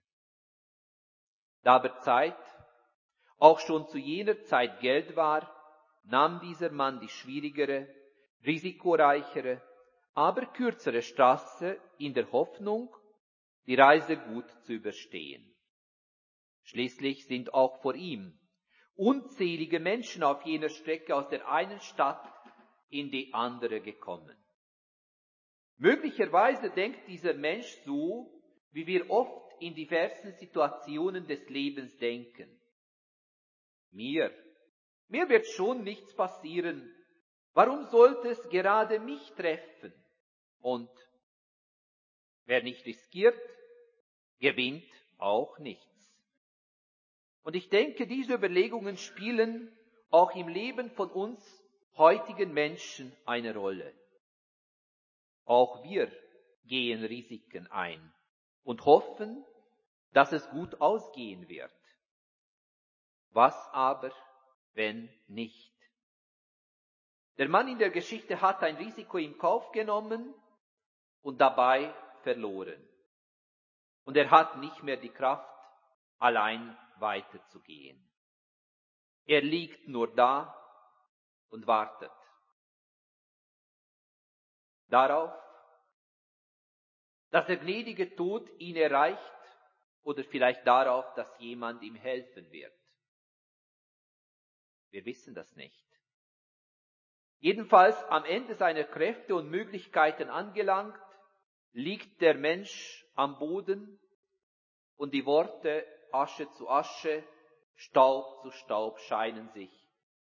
Da 1.61 1.75
aber 1.75 1.99
Zeit 1.99 2.37
auch 3.37 3.59
schon 3.59 3.87
zu 3.87 3.97
jener 3.97 4.41
Zeit 4.43 4.79
Geld 4.79 5.15
war, 5.15 5.54
nahm 6.05 6.39
dieser 6.39 6.71
Mann 6.71 6.99
die 6.99 7.09
schwierigere, 7.09 7.87
risikoreichere, 8.45 9.61
aber 10.13 10.45
kürzere 10.47 11.01
Straße 11.01 11.79
in 11.97 12.13
der 12.13 12.31
Hoffnung, 12.31 12.95
die 13.67 13.75
Reise 13.75 14.17
gut 14.17 14.49
zu 14.63 14.73
überstehen. 14.73 15.55
Schließlich 16.63 17.25
sind 17.25 17.53
auch 17.53 17.81
vor 17.81 17.95
ihm 17.95 18.39
unzählige 18.95 19.79
Menschen 19.79 20.23
auf 20.23 20.43
jener 20.45 20.69
Strecke 20.69 21.15
aus 21.15 21.27
der 21.27 21.49
einen 21.49 21.79
Stadt 21.81 22.31
in 22.89 23.11
die 23.11 23.33
andere 23.33 23.81
gekommen. 23.81 24.37
Möglicherweise 25.77 26.69
denkt 26.69 27.07
dieser 27.07 27.33
Mensch 27.33 27.69
so, 27.83 28.41
wie 28.71 28.87
wir 28.87 29.09
oft 29.09 29.53
in 29.59 29.75
diversen 29.75 30.33
Situationen 30.33 31.27
des 31.27 31.47
Lebens 31.49 31.97
denken. 31.97 32.59
Mir, 33.91 34.33
mir 35.07 35.29
wird 35.29 35.47
schon 35.47 35.83
nichts 35.83 36.13
passieren. 36.15 36.91
Warum 37.53 37.85
sollte 37.85 38.29
es 38.29 38.49
gerade 38.49 38.99
mich 38.99 39.31
treffen? 39.33 39.93
Und 40.59 40.89
wer 42.45 42.61
nicht 42.63 42.85
riskiert, 42.85 43.39
gewinnt 44.39 44.91
auch 45.17 45.57
nichts. 45.59 45.85
Und 47.43 47.55
ich 47.55 47.69
denke, 47.69 48.07
diese 48.07 48.33
Überlegungen 48.33 48.97
spielen 48.97 49.71
auch 50.09 50.35
im 50.35 50.47
Leben 50.47 50.89
von 50.91 51.11
uns 51.11 51.63
heutigen 51.95 52.53
Menschen 52.53 53.15
eine 53.25 53.55
Rolle. 53.55 53.93
Auch 55.45 55.83
wir 55.83 56.11
gehen 56.65 57.03
Risiken 57.03 57.67
ein 57.67 58.13
und 58.63 58.83
hoffen, 58.85 59.45
dass 60.11 60.31
es 60.31 60.49
gut 60.49 60.81
ausgehen 60.81 61.47
wird. 61.47 61.71
Was 63.29 63.55
aber, 63.71 64.11
wenn 64.75 65.09
nicht? 65.27 65.73
Der 67.37 67.49
Mann 67.49 67.67
in 67.67 67.79
der 67.79 67.89
Geschichte 67.89 68.39
hat 68.39 68.61
ein 68.63 68.77
Risiko 68.77 69.17
im 69.17 69.37
Kauf 69.37 69.71
genommen 69.71 70.33
und 71.21 71.41
dabei 71.41 71.93
verloren. 72.23 72.81
Und 74.05 74.15
er 74.15 74.29
hat 74.29 74.57
nicht 74.57 74.83
mehr 74.83 74.97
die 74.97 75.09
Kraft, 75.09 75.49
allein 76.19 76.77
weiterzugehen. 76.99 77.99
Er 79.25 79.41
liegt 79.41 79.87
nur 79.87 80.13
da 80.15 80.53
und 81.49 81.65
wartet 81.67 82.11
darauf, 84.87 85.33
dass 87.31 87.47
der 87.47 87.57
gnädige 87.57 88.15
Tod 88.15 88.49
ihn 88.59 88.75
erreicht 88.77 89.19
oder 90.03 90.23
vielleicht 90.23 90.65
darauf, 90.65 91.13
dass 91.15 91.27
jemand 91.39 91.81
ihm 91.81 91.95
helfen 91.95 92.49
wird. 92.51 92.73
Wir 94.95 95.03
wissen 95.03 95.35
das 95.35 95.53
nicht. 95.57 95.85
Jedenfalls 97.39 98.01
am 98.05 98.23
Ende 98.23 98.55
seiner 98.55 98.85
Kräfte 98.85 99.35
und 99.35 99.49
Möglichkeiten 99.49 100.29
angelangt, 100.29 100.97
liegt 101.73 102.21
der 102.21 102.33
Mensch 102.35 103.05
am 103.13 103.37
Boden 103.37 103.99
und 104.95 105.13
die 105.13 105.25
Worte 105.25 105.85
Asche 106.13 106.49
zu 106.51 106.69
Asche, 106.69 107.27
Staub 107.75 108.41
zu 108.41 108.51
Staub 108.51 108.97
scheinen 109.01 109.49
sich 109.49 109.69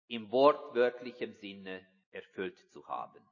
im 0.06 0.30
wortwörtlichen 0.30 1.34
Sinne 1.34 1.86
erfüllt 2.10 2.56
zu 2.70 2.88
haben. 2.88 3.22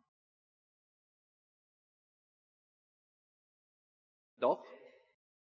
Doch 4.37 4.66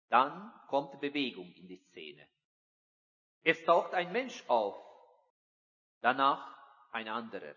dann 0.10 0.52
kommt 0.68 1.00
Bewegung 1.00 1.50
in 1.54 1.70
die 1.70 1.78
Szene. 1.78 2.28
Es 3.44 3.64
taucht 3.64 3.94
ein 3.94 4.12
Mensch 4.12 4.44
auf, 4.50 4.89
danach 6.02 6.58
ein 6.92 7.08
anderer. 7.08 7.56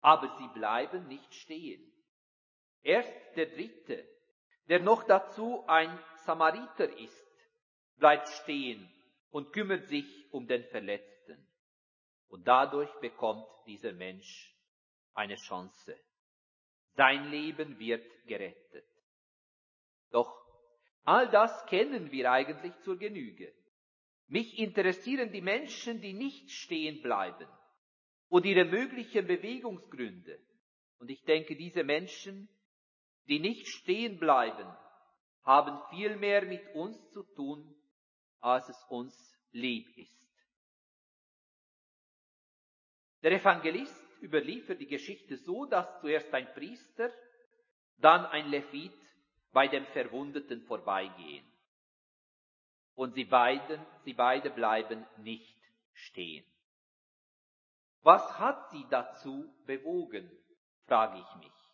Aber 0.00 0.28
sie 0.38 0.48
bleiben 0.48 1.08
nicht 1.08 1.34
stehen. 1.34 1.92
Erst 2.82 3.36
der 3.36 3.46
dritte, 3.46 4.08
der 4.68 4.80
noch 4.80 5.04
dazu 5.04 5.64
ein 5.66 5.98
Samariter 6.24 6.88
ist, 6.98 7.26
bleibt 7.96 8.28
stehen 8.28 8.90
und 9.30 9.52
kümmert 9.52 9.86
sich 9.86 10.32
um 10.32 10.46
den 10.46 10.64
Verletzten. 10.64 11.46
Und 12.28 12.46
dadurch 12.46 12.90
bekommt 13.00 13.46
dieser 13.66 13.92
Mensch 13.92 14.56
eine 15.14 15.36
Chance. 15.36 15.98
Sein 16.94 17.30
Leben 17.30 17.78
wird 17.78 18.06
gerettet. 18.26 18.86
Doch 20.10 20.40
all 21.04 21.28
das 21.28 21.66
kennen 21.66 22.10
wir 22.10 22.30
eigentlich 22.30 22.76
zur 22.80 22.98
Genüge. 22.98 23.52
Mich 24.30 24.60
interessieren 24.60 25.32
die 25.32 25.40
Menschen, 25.40 26.00
die 26.00 26.12
nicht 26.12 26.52
stehen 26.52 27.02
bleiben 27.02 27.48
und 28.28 28.46
ihre 28.46 28.64
möglichen 28.64 29.26
Bewegungsgründe. 29.26 30.38
Und 31.00 31.10
ich 31.10 31.24
denke, 31.24 31.56
diese 31.56 31.82
Menschen, 31.82 32.48
die 33.26 33.40
nicht 33.40 33.66
stehen 33.66 34.20
bleiben, 34.20 34.68
haben 35.42 35.80
viel 35.90 36.14
mehr 36.14 36.44
mit 36.44 36.62
uns 36.76 36.96
zu 37.10 37.24
tun, 37.34 37.74
als 38.38 38.68
es 38.68 38.86
uns 38.88 39.14
lieb 39.50 39.88
ist. 39.98 40.16
Der 43.22 43.32
Evangelist 43.32 44.22
überliefert 44.22 44.80
die 44.80 44.86
Geschichte 44.86 45.38
so, 45.38 45.64
dass 45.64 46.00
zuerst 46.00 46.32
ein 46.32 46.54
Priester, 46.54 47.12
dann 47.96 48.26
ein 48.26 48.48
Levit 48.48 48.94
bei 49.50 49.66
dem 49.66 49.86
Verwundeten 49.86 50.62
vorbeigehen. 50.62 51.49
Und 53.00 53.14
sie 53.14 53.24
beiden, 53.24 53.80
sie 54.04 54.12
beide 54.12 54.50
bleiben 54.50 55.06
nicht 55.16 55.56
stehen. 55.94 56.44
Was 58.02 58.38
hat 58.38 58.68
sie 58.72 58.86
dazu 58.90 59.50
bewogen, 59.64 60.30
frage 60.84 61.18
ich 61.18 61.34
mich. 61.36 61.70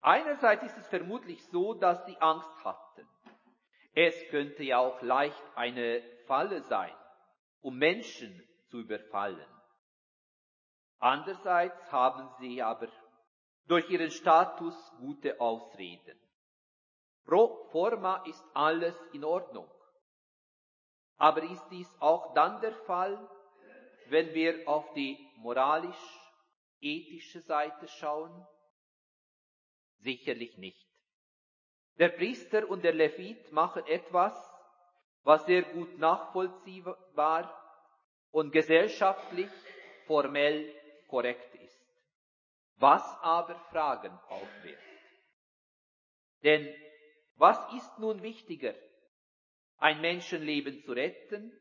Einerseits 0.00 0.64
ist 0.64 0.76
es 0.76 0.88
vermutlich 0.88 1.40
so, 1.52 1.74
dass 1.74 2.04
sie 2.04 2.16
Angst 2.20 2.50
hatten. 2.64 3.08
Es 3.94 4.16
könnte 4.30 4.64
ja 4.64 4.78
auch 4.78 5.00
leicht 5.02 5.40
eine 5.54 6.02
Falle 6.26 6.62
sein, 6.62 6.96
um 7.60 7.78
Menschen 7.78 8.42
zu 8.70 8.80
überfallen. 8.80 9.46
Andererseits 10.98 11.92
haben 11.92 12.28
sie 12.40 12.60
aber 12.60 12.88
durch 13.68 13.88
ihren 13.88 14.10
Status 14.10 14.74
gute 14.98 15.40
Ausreden. 15.40 16.18
Pro 17.24 17.68
forma 17.70 18.24
ist 18.26 18.44
alles 18.52 19.00
in 19.12 19.24
Ordnung. 19.24 19.70
Aber 21.22 21.42
ist 21.44 21.64
dies 21.70 21.88
auch 22.00 22.34
dann 22.34 22.60
der 22.60 22.74
Fall, 22.74 23.16
wenn 24.06 24.34
wir 24.34 24.66
auf 24.66 24.92
die 24.94 25.30
moralisch-ethische 25.36 27.40
Seite 27.42 27.86
schauen? 27.86 28.44
Sicherlich 29.98 30.58
nicht. 30.58 30.84
Der 32.00 32.08
Priester 32.08 32.68
und 32.68 32.82
der 32.82 32.94
Levit 32.94 33.52
machen 33.52 33.86
etwas, 33.86 34.34
was 35.22 35.46
sehr 35.46 35.62
gut 35.62 35.96
nachvollziehbar 35.96 37.56
und 38.32 38.50
gesellschaftlich 38.50 39.52
formell 40.08 40.74
korrekt 41.06 41.54
ist, 41.54 41.86
was 42.78 43.04
aber 43.20 43.54
Fragen 43.70 44.18
aufwirft. 44.28 44.82
Denn 46.42 46.74
was 47.36 47.60
ist 47.74 47.96
nun 48.00 48.24
wichtiger, 48.24 48.74
ein 49.82 50.00
Menschenleben 50.00 50.80
zu 50.84 50.92
retten 50.92 51.52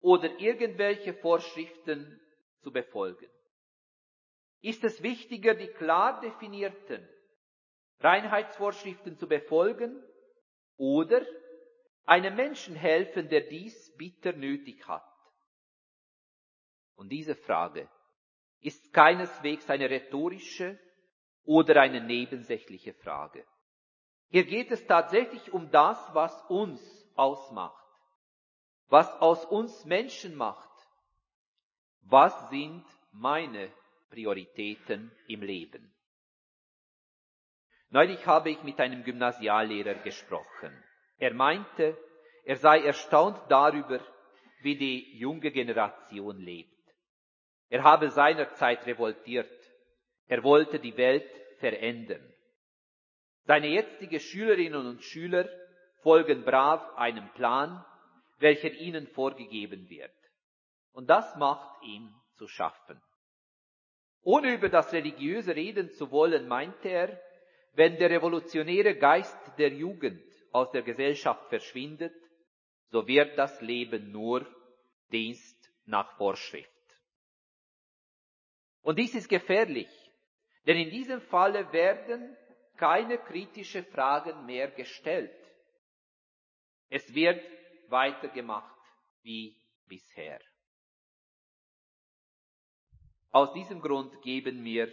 oder 0.00 0.38
irgendwelche 0.38 1.14
Vorschriften 1.14 2.20
zu 2.60 2.70
befolgen? 2.70 3.30
Ist 4.60 4.84
es 4.84 5.02
wichtiger, 5.02 5.54
die 5.54 5.68
klar 5.68 6.20
definierten 6.20 7.08
Reinheitsvorschriften 8.00 9.16
zu 9.16 9.26
befolgen 9.26 10.02
oder 10.76 11.24
einem 12.04 12.36
Menschen 12.36 12.76
helfen, 12.76 13.30
der 13.30 13.42
dies 13.42 13.96
bitter 13.96 14.32
nötig 14.32 14.86
hat? 14.86 15.02
Und 16.94 17.08
diese 17.08 17.34
Frage 17.34 17.88
ist 18.60 18.92
keineswegs 18.92 19.70
eine 19.70 19.88
rhetorische 19.88 20.78
oder 21.44 21.80
eine 21.80 22.04
nebensächliche 22.04 22.92
Frage. 22.92 23.46
Hier 24.28 24.44
geht 24.44 24.70
es 24.72 24.86
tatsächlich 24.86 25.52
um 25.52 25.70
das, 25.70 25.98
was 26.12 26.42
uns 26.50 27.05
ausmacht, 27.16 27.86
was 28.88 29.10
aus 29.20 29.44
uns 29.44 29.84
Menschen 29.84 30.34
macht. 30.34 30.70
Was 32.02 32.50
sind 32.50 32.84
meine 33.12 33.72
Prioritäten 34.10 35.10
im 35.26 35.42
Leben? 35.42 35.92
Neulich 37.90 38.26
habe 38.26 38.50
ich 38.50 38.62
mit 38.62 38.78
einem 38.80 39.04
Gymnasiallehrer 39.04 39.94
gesprochen. 39.94 40.84
Er 41.18 41.34
meinte, 41.34 41.96
er 42.44 42.56
sei 42.56 42.80
erstaunt 42.80 43.40
darüber, 43.48 44.00
wie 44.60 44.76
die 44.76 45.18
junge 45.18 45.50
Generation 45.50 46.38
lebt. 46.38 46.72
Er 47.68 47.82
habe 47.82 48.10
seinerzeit 48.10 48.86
revoltiert. 48.86 49.50
Er 50.28 50.42
wollte 50.42 50.78
die 50.78 50.96
Welt 50.96 51.30
verändern. 51.58 52.32
Seine 53.44 53.68
jetzige 53.68 54.20
Schülerinnen 54.20 54.86
und 54.86 55.02
Schüler 55.02 55.48
folgen 56.06 56.44
brav 56.44 56.96
einem 56.96 57.28
Plan, 57.30 57.84
welcher 58.38 58.70
ihnen 58.70 59.08
vorgegeben 59.08 59.90
wird. 59.90 60.14
Und 60.92 61.10
das 61.10 61.34
macht 61.34 61.82
ihm 61.82 62.14
zu 62.36 62.46
schaffen. 62.46 63.02
Ohne 64.22 64.54
über 64.54 64.68
das 64.68 64.92
Religiöse 64.92 65.56
reden 65.56 65.90
zu 65.90 66.12
wollen, 66.12 66.46
meinte 66.46 66.88
er, 66.88 67.20
wenn 67.72 67.96
der 67.98 68.10
revolutionäre 68.10 68.94
Geist 68.94 69.36
der 69.58 69.72
Jugend 69.72 70.22
aus 70.52 70.70
der 70.70 70.82
Gesellschaft 70.82 71.48
verschwindet, 71.48 72.14
so 72.92 73.08
wird 73.08 73.36
das 73.36 73.60
Leben 73.60 74.12
nur 74.12 74.46
Dienst 75.10 75.58
nach 75.86 76.16
Vorschrift. 76.16 76.70
Und 78.82 79.00
dies 79.00 79.12
ist 79.16 79.28
gefährlich, 79.28 79.90
denn 80.66 80.76
in 80.76 80.90
diesem 80.90 81.20
Falle 81.22 81.72
werden 81.72 82.36
keine 82.76 83.18
kritischen 83.18 83.84
Fragen 83.86 84.46
mehr 84.46 84.70
gestellt. 84.70 85.45
Es 86.88 87.14
wird 87.14 87.42
weitergemacht 87.88 88.80
wie 89.22 89.56
bisher. 89.86 90.40
Aus 93.30 93.52
diesem 93.52 93.80
Grund 93.80 94.22
geben 94.22 94.62
mir 94.62 94.90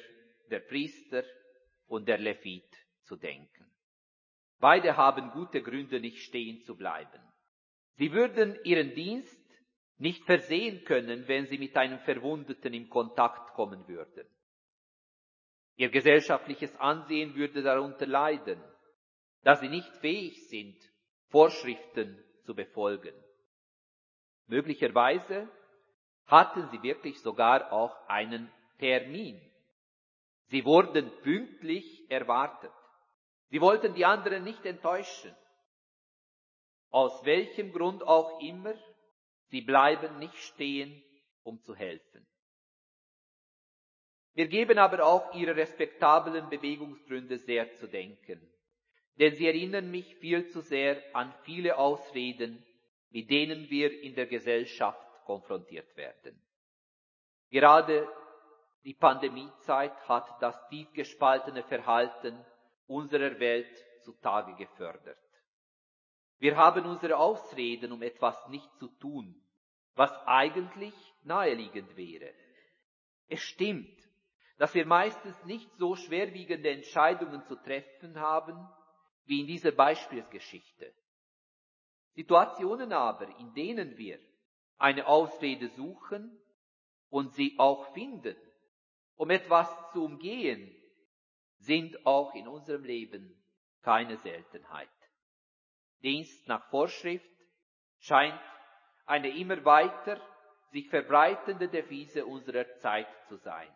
der 0.50 0.60
Priester 0.60 1.24
und 1.88 2.08
der 2.08 2.18
Levit 2.18 2.70
zu 3.04 3.16
denken. 3.16 3.72
Beide 4.60 4.98
haben 4.98 5.32
gute 5.32 5.62
Gründe, 5.62 6.00
nicht 6.00 6.20
stehen 6.20 6.62
zu 6.62 6.76
bleiben. 6.76 7.22
Sie 7.96 8.12
würden 8.12 8.58
ihren 8.64 8.96
Dienst 8.96 9.40
nicht 9.98 10.24
versehen 10.26 10.84
können, 10.84 11.28
wenn 11.28 11.48
sie 11.48 11.58
mit 11.58 11.76
einem 11.78 12.00
Verwundeten 12.00 12.74
in 12.74 12.90
Kontakt 12.90 13.54
kommen 13.54 13.88
würden. 13.88 14.28
Ihr 15.76 15.90
gesellschaftliches 15.90 16.76
Ansehen 16.78 17.36
würde 17.36 17.62
darunter 17.62 18.06
leiden, 18.06 18.62
da 19.44 19.56
sie 19.56 19.70
nicht 19.70 19.96
fähig 19.98 20.48
sind, 20.50 20.78
Vorschriften 21.34 22.24
zu 22.44 22.54
befolgen. 22.54 23.12
Möglicherweise 24.46 25.50
hatten 26.28 26.70
sie 26.70 26.84
wirklich 26.84 27.20
sogar 27.22 27.74
auch 27.74 28.08
einen 28.08 28.52
Termin. 28.78 29.42
Sie 30.50 30.64
wurden 30.64 31.10
pünktlich 31.24 32.06
erwartet. 32.12 32.72
Sie 33.50 33.60
wollten 33.62 33.96
die 33.96 34.06
anderen 34.06 34.44
nicht 34.44 34.64
enttäuschen. 34.64 35.36
Aus 36.92 37.26
welchem 37.26 37.74
Grund 37.74 38.04
auch 38.04 38.40
immer, 38.40 38.76
sie 39.48 39.62
bleiben 39.62 40.20
nicht 40.20 40.38
stehen, 40.38 41.04
um 41.42 41.60
zu 41.64 41.74
helfen. 41.74 42.28
Wir 44.36 44.48
geben 44.48 44.78
aber 44.78 45.04
auch 45.04 45.34
ihre 45.34 45.56
respektablen 45.56 46.48
Bewegungsgründe 46.52 47.40
sehr 47.40 47.74
zu 47.74 47.88
denken, 47.88 48.54
denn 49.20 49.36
sie 49.36 49.48
erinnern 49.48 49.92
mich 49.92 50.16
viel 50.16 50.48
zu 50.48 50.62
sehr 50.62 51.02
an 51.14 51.34
viele 51.44 51.78
Ausreden, 51.78 52.64
mit 53.10 53.30
denen 53.30 53.70
wir 53.70 54.02
in 54.02 54.16
der 54.16 54.26
Gesellschaft 54.26 55.00
konfrontiert 55.26 55.96
werden. 55.96 56.40
Gerade 57.50 58.08
die 58.84 58.96
Pandemiezeit 58.96 59.96
hat 60.10 60.42
das 60.42 60.68
tief 60.70 60.92
gespaltene 60.94 61.64
Verhalten 61.64 62.44
unserer 62.88 63.40
Welt 63.40 63.72
zutage 64.02 64.56
gefördert. 64.56 65.18
Wir 66.40 66.58
haben 66.58 66.86
unsere 66.86 67.18
Ausreden, 67.18 67.92
um 67.92 68.02
etwas 68.02 68.36
nicht 68.50 68.70
zu 68.78 68.88
tun, 69.00 69.42
was 69.96 70.12
eigentlich 70.26 70.94
naheliegend 71.24 71.96
wäre. 71.96 72.34
Es 73.28 73.42
stimmt, 73.42 73.98
dass 74.58 74.74
wir 74.74 74.86
meistens 74.86 75.42
nicht 75.46 75.70
so 75.78 75.96
schwerwiegende 75.96 76.70
Entscheidungen 76.70 77.44
zu 77.46 77.56
treffen 77.56 78.20
haben, 78.20 78.68
wie 79.26 79.42
in 79.42 79.48
dieser 79.48 79.72
Beispielsgeschichte. 79.72 80.94
Situationen 82.12 82.94
aber, 82.94 83.28
in 83.40 83.54
denen 83.54 83.98
wir 83.98 84.20
eine 84.78 85.08
Ausrede 85.08 85.70
suchen 85.70 86.40
und 87.10 87.34
sie 87.34 87.56
auch 87.58 87.92
finden, 87.94 88.36
um 89.16 89.30
etwas 89.30 89.70
zu 89.92 90.04
umgehen, 90.04 90.76
sind 91.58 92.06
auch 92.06 92.34
in 92.36 92.48
unserem 92.48 92.84
Leben 92.84 93.42
keine 93.82 94.18
Seltenheit. 94.18 94.90
Dienst 96.02 96.48
nach 96.48 96.70
Vorschrift 96.70 97.26
scheint 98.00 98.40
eine 99.06 99.30
immer 99.30 99.64
weiter 99.64 100.20
sich 100.72 100.90
verbreitende 100.90 101.70
Devise 101.70 102.26
unserer 102.26 102.66
Zeit 102.78 103.08
zu 103.28 103.38
sein. 103.38 103.72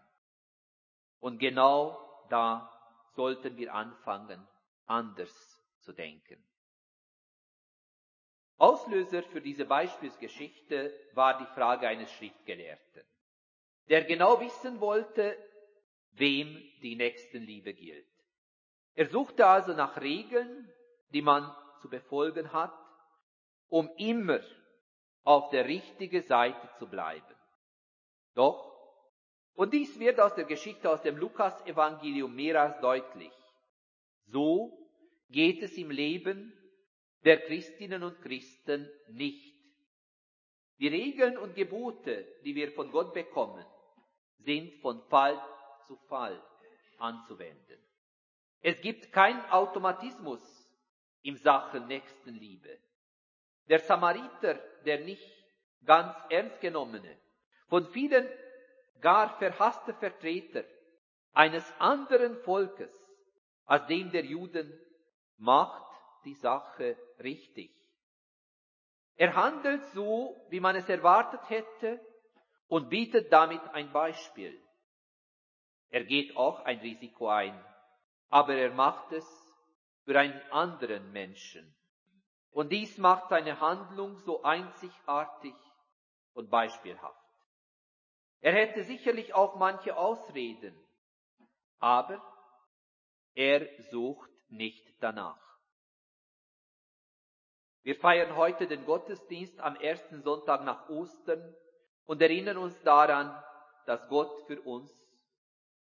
Und 1.20 1.40
genau 1.40 2.26
da 2.30 2.72
sollten 3.16 3.56
wir 3.56 3.74
anfangen, 3.74 4.46
anders 4.88 5.62
zu 5.82 5.94
denken. 5.94 6.44
Auslöser 8.58 9.22
für 9.24 9.42
diese 9.42 9.66
Beispielsgeschichte 9.66 10.92
war 11.14 11.38
die 11.38 11.46
Frage 11.54 11.88
eines 11.88 12.12
Schriftgelehrten, 12.14 13.04
der 13.88 14.04
genau 14.04 14.40
wissen 14.42 14.80
wollte, 14.80 15.38
wem 16.12 16.56
die 16.82 16.96
Nächstenliebe 16.96 17.74
gilt. 17.74 18.08
Er 18.96 19.06
suchte 19.06 19.46
also 19.46 19.74
nach 19.74 20.02
Regeln, 20.02 20.74
die 21.10 21.22
man 21.22 21.56
zu 21.82 21.90
befolgen 21.90 22.52
hat, 22.52 22.74
um 23.70 23.90
immer 23.98 24.40
auf 25.24 25.50
der 25.50 25.66
richtigen 25.66 26.24
Seite 26.24 26.70
zu 26.80 26.88
bleiben. 26.88 27.36
Doch, 28.34 28.74
und 29.54 29.74
dies 29.74 30.00
wird 30.00 30.20
aus 30.20 30.34
der 30.36 30.46
Geschichte 30.46 30.90
aus 30.90 31.02
dem 31.02 31.18
Lukas-Evangelium 31.18 32.36
mehr 32.36 32.62
als 32.62 32.80
deutlich, 32.80 33.34
so 34.28 34.88
geht 35.30 35.62
es 35.64 35.78
im 35.78 35.92
Leben 35.92 36.54
der 37.24 37.42
Christinnen 37.42 38.04
und 38.04 38.22
Christen 38.22 38.90
nicht. 39.10 39.54
Die 40.80 40.88
Regeln 40.88 41.38
und 41.38 41.56
Gebote, 41.56 42.26
die 42.44 42.56
wir 42.56 42.72
von 42.72 42.92
Gott 42.92 43.14
bekommen, 43.14 43.66
sind 44.38 44.76
von 44.82 45.02
Fall 45.10 45.42
zu 45.88 45.98
Fall 46.08 46.42
anzuwenden. 47.00 47.80
Es 48.62 48.80
gibt 48.82 49.12
keinen 49.12 49.44
Automatismus 49.50 50.42
im 51.24 51.38
Sachen 51.38 51.88
Nächstenliebe. 51.88 52.78
Der 53.68 53.80
Samariter, 53.80 54.56
der 54.86 55.02
nicht 55.02 55.28
ganz 55.84 56.16
ernst 56.30 56.62
genommene, 56.62 57.18
von 57.68 57.86
vielen 57.88 58.28
gar 59.02 59.38
verhasste 59.38 59.94
Vertreter 59.94 60.64
eines 61.34 61.72
anderen 61.80 62.38
Volkes 62.38 63.07
als 63.68 63.86
dem 63.88 64.10
der 64.12 64.26
Juden, 64.26 64.74
macht 65.38 65.86
die 66.26 66.34
Sache 66.34 66.98
richtig. 67.20 67.72
Er 69.16 69.36
handelt 69.36 69.84
so, 69.88 70.36
wie 70.50 70.60
man 70.60 70.76
es 70.76 70.90
erwartet 70.90 71.48
hätte 71.50 72.00
und 72.68 72.90
bietet 72.90 73.32
damit 73.32 73.62
ein 73.74 73.92
Beispiel. 73.92 74.60
Er 75.90 76.04
geht 76.04 76.36
auch 76.36 76.62
ein 76.62 76.80
Risiko 76.80 77.28
ein, 77.28 77.64
aber 78.30 78.56
er 78.56 78.74
macht 78.74 79.12
es 79.12 79.26
für 80.04 80.18
einen 80.18 80.42
anderen 80.52 81.12
Menschen. 81.12 81.76
Und 82.52 82.72
dies 82.72 82.98
macht 82.98 83.30
seine 83.30 83.60
Handlung 83.60 84.18
so 84.18 84.44
einzigartig 84.44 85.56
und 86.34 86.50
beispielhaft. 86.50 87.24
Er 88.40 88.54
hätte 88.54 88.84
sicherlich 88.84 89.34
auch 89.34 89.56
manche 89.56 89.96
Ausreden, 89.96 90.76
aber 91.80 92.22
er 93.38 93.68
sucht 93.92 94.32
nicht 94.50 94.84
danach. 95.00 95.40
Wir 97.84 97.96
feiern 97.96 98.36
heute 98.36 98.66
den 98.66 98.84
Gottesdienst 98.84 99.60
am 99.60 99.76
ersten 99.76 100.24
Sonntag 100.24 100.64
nach 100.66 100.90
Ostern 100.90 101.56
und 102.06 102.20
erinnern 102.20 102.58
uns 102.58 102.82
daran, 102.82 103.32
dass 103.86 104.10
Gott 104.10 104.32
für 104.48 104.60
uns 104.64 104.92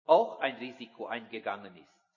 auch 0.07 0.41
ein 0.41 0.57
Risiko 0.57 1.05
eingegangen 1.05 1.77
ist, 1.77 2.11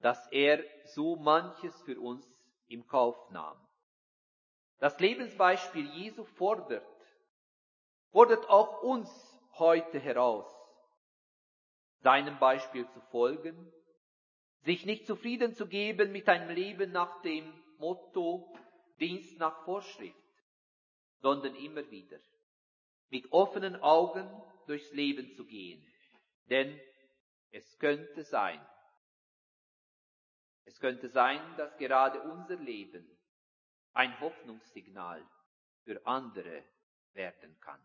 dass 0.00 0.26
er 0.32 0.64
so 0.86 1.14
manches 1.14 1.80
für 1.82 2.00
uns 2.00 2.26
im 2.66 2.84
Kauf 2.88 3.30
nahm. 3.30 3.56
Das 4.78 4.98
Lebensbeispiel 4.98 5.88
Jesu 5.90 6.24
fordert, 6.24 6.84
fordert 8.10 8.50
auch 8.50 8.82
uns 8.82 9.08
heute 9.52 10.00
heraus, 10.00 10.52
seinem 12.00 12.40
Beispiel 12.40 12.88
zu 12.88 13.00
folgen, 13.12 13.72
sich 14.62 14.86
nicht 14.86 15.06
zufrieden 15.06 15.54
zu 15.54 15.66
geben 15.66 16.12
mit 16.12 16.28
einem 16.28 16.50
Leben 16.54 16.92
nach 16.92 17.22
dem 17.22 17.52
Motto 17.78 18.52
Dienst 19.00 19.38
nach 19.38 19.64
Vorschrift, 19.64 20.16
sondern 21.20 21.54
immer 21.56 21.90
wieder 21.90 22.18
mit 23.08 23.30
offenen 23.32 23.76
Augen 23.76 24.28
durchs 24.66 24.90
Leben 24.92 25.34
zu 25.34 25.44
gehen. 25.44 25.84
Denn 26.48 26.80
es 27.50 27.78
könnte 27.78 28.24
sein, 28.24 28.64
es 30.64 30.78
könnte 30.80 31.08
sein, 31.08 31.40
dass 31.56 31.76
gerade 31.76 32.22
unser 32.22 32.56
Leben 32.56 33.06
ein 33.92 34.18
Hoffnungssignal 34.20 35.22
für 35.84 36.06
andere 36.06 36.64
werden 37.12 37.58
kann. 37.60 37.80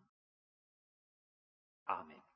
Amen. 1.86 2.27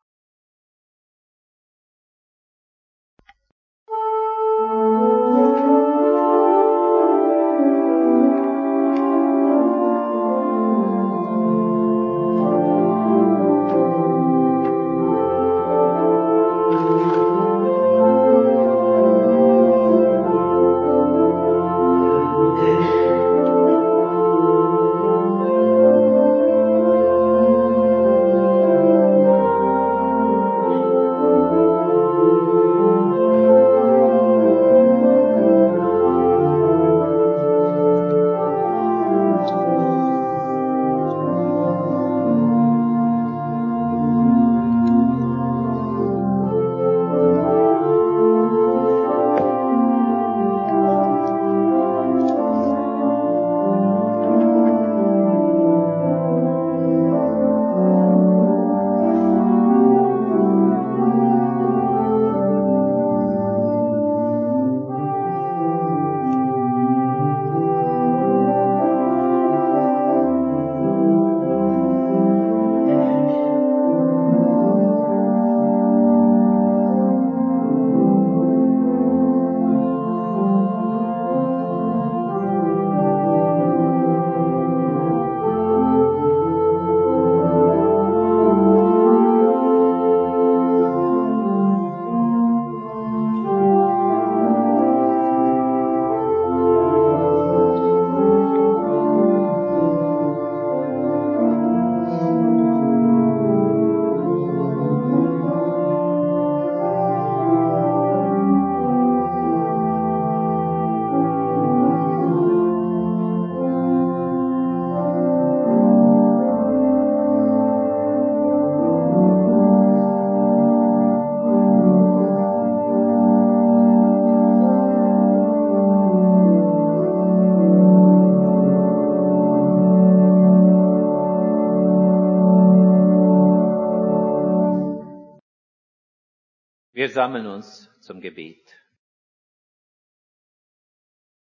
Sammeln 137.13 137.47
uns 137.47 137.89
zum 138.01 138.21
Gebet. 138.21 138.75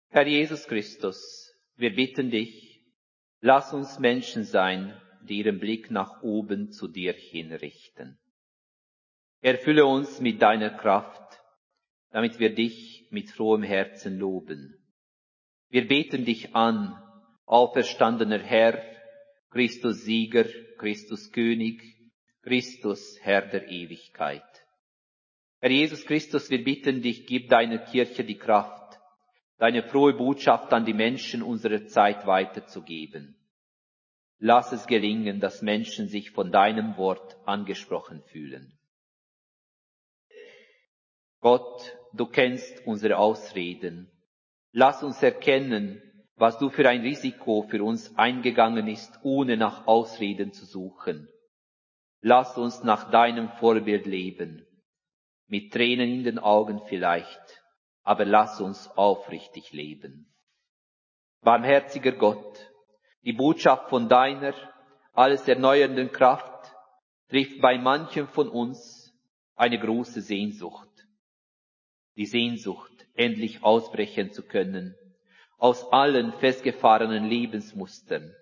Herr 0.10 0.28
Jesus 0.28 0.68
Christus, 0.68 1.56
wir 1.76 1.96
bitten 1.96 2.30
dich, 2.30 2.84
lass 3.40 3.74
uns 3.74 4.00
Menschen 4.00 4.44
sein, 4.44 5.00
die 5.22 5.38
ihren 5.38 5.60
Blick 5.60 5.90
nach 5.92 6.22
oben 6.22 6.72
zu 6.72 6.88
dir 6.88 7.14
hinrichten. 7.14 8.20
Erfülle 9.42 9.86
uns 9.86 10.20
mit 10.20 10.42
deiner 10.42 10.72
Kraft, 10.72 11.40
damit 12.10 12.40
wir 12.40 12.54
dich 12.54 13.08
mit 13.10 13.32
frohem 13.32 13.64
Herzen 13.64 14.20
loben. 14.20 14.78
Wir 15.70 15.88
beten 15.88 16.26
dich 16.26 16.56
an, 16.56 17.02
auferstandener 17.46 18.40
Herr, 18.40 18.84
Christus 19.50 20.04
Sieger, 20.04 20.46
Christus 20.78 21.32
König, 21.32 21.82
Christus 22.44 23.18
Herr 23.22 23.42
der 23.44 23.70
Ewigkeit. 23.70 24.61
Herr 25.62 25.70
Jesus 25.70 26.04
Christus, 26.08 26.50
wir 26.50 26.64
bitten 26.64 27.04
dich, 27.04 27.28
gib 27.28 27.48
deiner 27.50 27.78
Kirche 27.78 28.24
die 28.24 28.38
Kraft, 28.38 29.00
deine 29.60 29.84
frohe 29.84 30.14
Botschaft 30.14 30.74
an 30.74 30.86
die 30.86 30.94
Menschen 30.94 31.44
unserer 31.44 31.86
Zeit 31.86 32.26
weiterzugeben. 32.26 33.36
Lass 34.40 34.72
es 34.72 34.88
gelingen, 34.88 35.40
dass 35.40 35.62
Menschen 35.62 36.08
sich 36.08 36.32
von 36.32 36.52
deinem 36.52 36.98
Wort 36.98 37.38
angesprochen 37.46 38.24
fühlen. 38.24 38.76
Gott, 41.42 41.96
du 42.12 42.26
kennst 42.26 42.88
unsere 42.88 43.18
Ausreden. 43.18 44.12
Lass 44.72 45.04
uns 45.04 45.22
erkennen, 45.22 46.02
was 46.38 46.58
du 46.58 46.72
für 46.72 46.90
ein 46.90 47.02
Risiko 47.02 47.68
für 47.70 47.84
uns 47.84 48.18
eingegangen 48.18 48.88
ist, 48.88 49.20
ohne 49.22 49.58
nach 49.58 49.86
Ausreden 49.86 50.54
zu 50.54 50.66
suchen. 50.66 51.30
Lass 52.22 52.58
uns 52.58 52.84
nach 52.84 53.12
deinem 53.12 53.50
Vorbild 53.60 54.08
leben, 54.08 54.66
mit 55.52 55.74
Tränen 55.74 56.10
in 56.10 56.24
den 56.24 56.40
Augen 56.40 56.82
vielleicht, 56.88 57.62
aber 58.04 58.24
lass 58.24 58.62
uns 58.62 58.88
aufrichtig 58.96 59.74
leben. 59.74 60.34
Barmherziger 61.42 62.14
Gott, 62.14 62.72
die 63.24 63.34
Botschaft 63.34 63.90
von 63.90 64.08
deiner, 64.08 64.54
alles 65.12 65.46
erneuernden 65.50 66.14
Kraft 66.14 66.74
trifft 67.28 67.60
bei 67.60 67.78
manchem 67.78 68.30
von 68.30 68.48
uns 68.48 69.14
eine 69.56 69.78
große 69.78 70.22
Sehnsucht. 70.22 70.88
Die 72.16 72.28
Sehnsucht, 72.28 73.06
endlich 73.14 73.62
ausbrechen 73.62 74.32
zu 74.32 74.48
können, 74.48 74.96
aus 75.58 75.92
allen 75.92 76.32
festgefahrenen 76.32 77.26
Lebensmustern, 77.26 78.34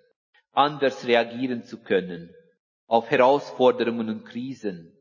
anders 0.51 1.07
reagieren 1.07 1.63
zu 1.63 1.81
können, 1.81 2.35
auf 2.85 3.09
Herausforderungen 3.09 4.09
und 4.09 4.25
Krisen 4.25 4.95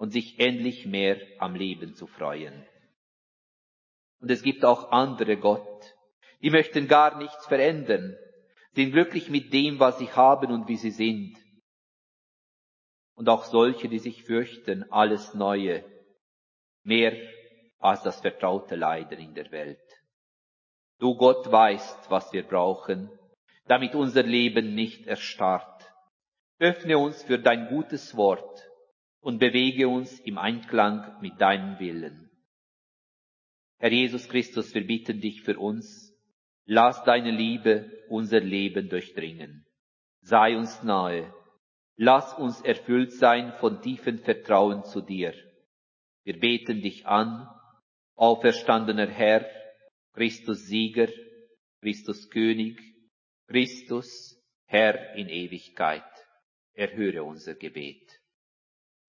und 0.00 0.12
sich 0.12 0.40
endlich 0.40 0.86
mehr 0.86 1.20
am 1.38 1.54
Leben 1.54 1.94
zu 1.94 2.06
freuen. 2.06 2.66
Und 4.18 4.30
es 4.30 4.42
gibt 4.42 4.64
auch 4.64 4.92
andere 4.92 5.36
Gott, 5.36 5.94
die 6.40 6.48
möchten 6.48 6.88
gar 6.88 7.18
nichts 7.18 7.46
verändern, 7.46 8.16
sind 8.72 8.92
glücklich 8.92 9.28
mit 9.28 9.52
dem, 9.52 9.78
was 9.78 9.98
sie 9.98 10.10
haben 10.10 10.52
und 10.52 10.68
wie 10.68 10.78
sie 10.78 10.90
sind. 10.90 11.36
Und 13.14 13.28
auch 13.28 13.44
solche, 13.44 13.90
die 13.90 13.98
sich 13.98 14.24
fürchten, 14.24 14.90
alles 14.90 15.34
Neue, 15.34 15.84
mehr 16.82 17.14
als 17.78 18.02
das 18.02 18.22
vertraute 18.22 18.76
Leiden 18.76 19.18
in 19.18 19.34
der 19.34 19.52
Welt. 19.52 20.02
Du 20.98 21.14
Gott 21.14 21.52
weißt, 21.52 22.10
was 22.10 22.32
wir 22.32 22.44
brauchen, 22.44 23.10
damit 23.66 23.94
unser 23.94 24.22
Leben 24.22 24.74
nicht 24.74 25.06
erstarrt. 25.06 25.92
Öffne 26.58 26.96
uns 26.96 27.22
für 27.22 27.38
dein 27.38 27.68
gutes 27.68 28.16
Wort 28.16 28.69
und 29.20 29.38
bewege 29.38 29.88
uns 29.88 30.18
im 30.20 30.38
Einklang 30.38 31.20
mit 31.20 31.40
deinem 31.40 31.78
Willen. 31.78 32.30
Herr 33.78 33.92
Jesus 33.92 34.28
Christus, 34.28 34.74
wir 34.74 34.86
bitten 34.86 35.20
dich 35.20 35.42
für 35.42 35.58
uns, 35.58 36.10
Lass 36.72 37.02
deine 37.02 37.32
Liebe 37.32 37.90
unser 38.08 38.38
Leben 38.38 38.88
durchdringen. 38.88 39.66
Sei 40.20 40.56
uns 40.56 40.84
nahe. 40.84 41.34
Lass 41.96 42.32
uns 42.34 42.60
erfüllt 42.60 43.12
sein 43.12 43.52
von 43.54 43.82
tiefem 43.82 44.20
Vertrauen 44.20 44.84
zu 44.84 45.00
dir. 45.00 45.34
Wir 46.22 46.38
beten 46.38 46.80
dich 46.80 47.06
an, 47.06 47.48
auferstandener 48.14 49.08
Herr, 49.08 49.50
Christus 50.12 50.66
Sieger, 50.66 51.08
Christus 51.80 52.30
König, 52.30 52.80
Christus 53.48 54.40
Herr 54.66 55.16
in 55.16 55.28
Ewigkeit. 55.28 56.04
Erhöre 56.72 57.24
unser 57.24 57.56
Gebet. 57.56 58.19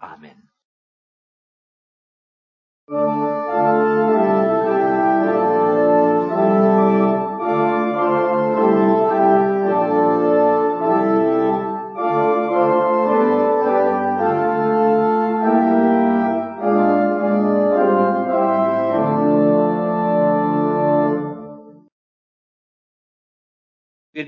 Amen. 0.01 0.51
Wir 2.87 3.31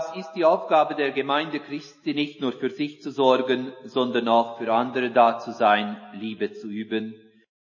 Das 0.00 0.16
ist 0.16 0.32
die 0.32 0.46
Aufgabe 0.46 0.94
der 0.94 1.12
Gemeinde 1.12 1.60
Christi, 1.60 2.14
nicht 2.14 2.40
nur 2.40 2.52
für 2.52 2.70
sich 2.70 3.02
zu 3.02 3.10
sorgen, 3.10 3.70
sondern 3.84 4.28
auch 4.28 4.56
für 4.56 4.72
andere 4.72 5.10
da 5.10 5.38
zu 5.38 5.52
sein, 5.52 6.00
Liebe 6.14 6.52
zu 6.52 6.68
üben, 6.68 7.14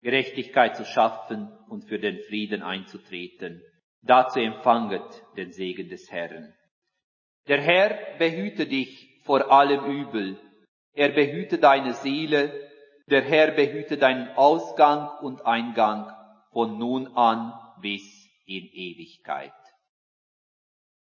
Gerechtigkeit 0.01 0.75
zu 0.75 0.83
schaffen 0.83 1.49
und 1.69 1.85
für 1.87 1.97
den 1.97 2.19
Frieden 2.27 2.61
einzutreten. 2.61 3.63
Dazu 4.01 4.41
empfanget 4.41 5.23
den 5.37 5.53
Segen 5.53 5.87
des 5.87 6.11
Herrn. 6.11 6.53
Der 7.47 7.61
Herr 7.61 8.17
behüte 8.17 8.67
dich 8.67 9.21
vor 9.23 9.49
allem 9.49 9.85
Übel. 9.85 10.37
Er 10.91 11.13
behüte 11.13 11.57
deine 11.57 11.93
Seele. 11.93 12.51
Der 13.09 13.21
Herr 13.21 13.51
behüte 13.51 13.97
deinen 13.97 14.27
Ausgang 14.35 15.09
und 15.21 15.45
Eingang 15.45 16.11
von 16.51 16.77
nun 16.77 17.15
an 17.15 17.53
bis 17.79 18.03
in 18.45 18.65
Ewigkeit. 18.73 19.53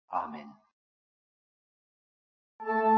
Amen. 0.08 0.63
Thank 2.66 2.84
you. 2.84 2.93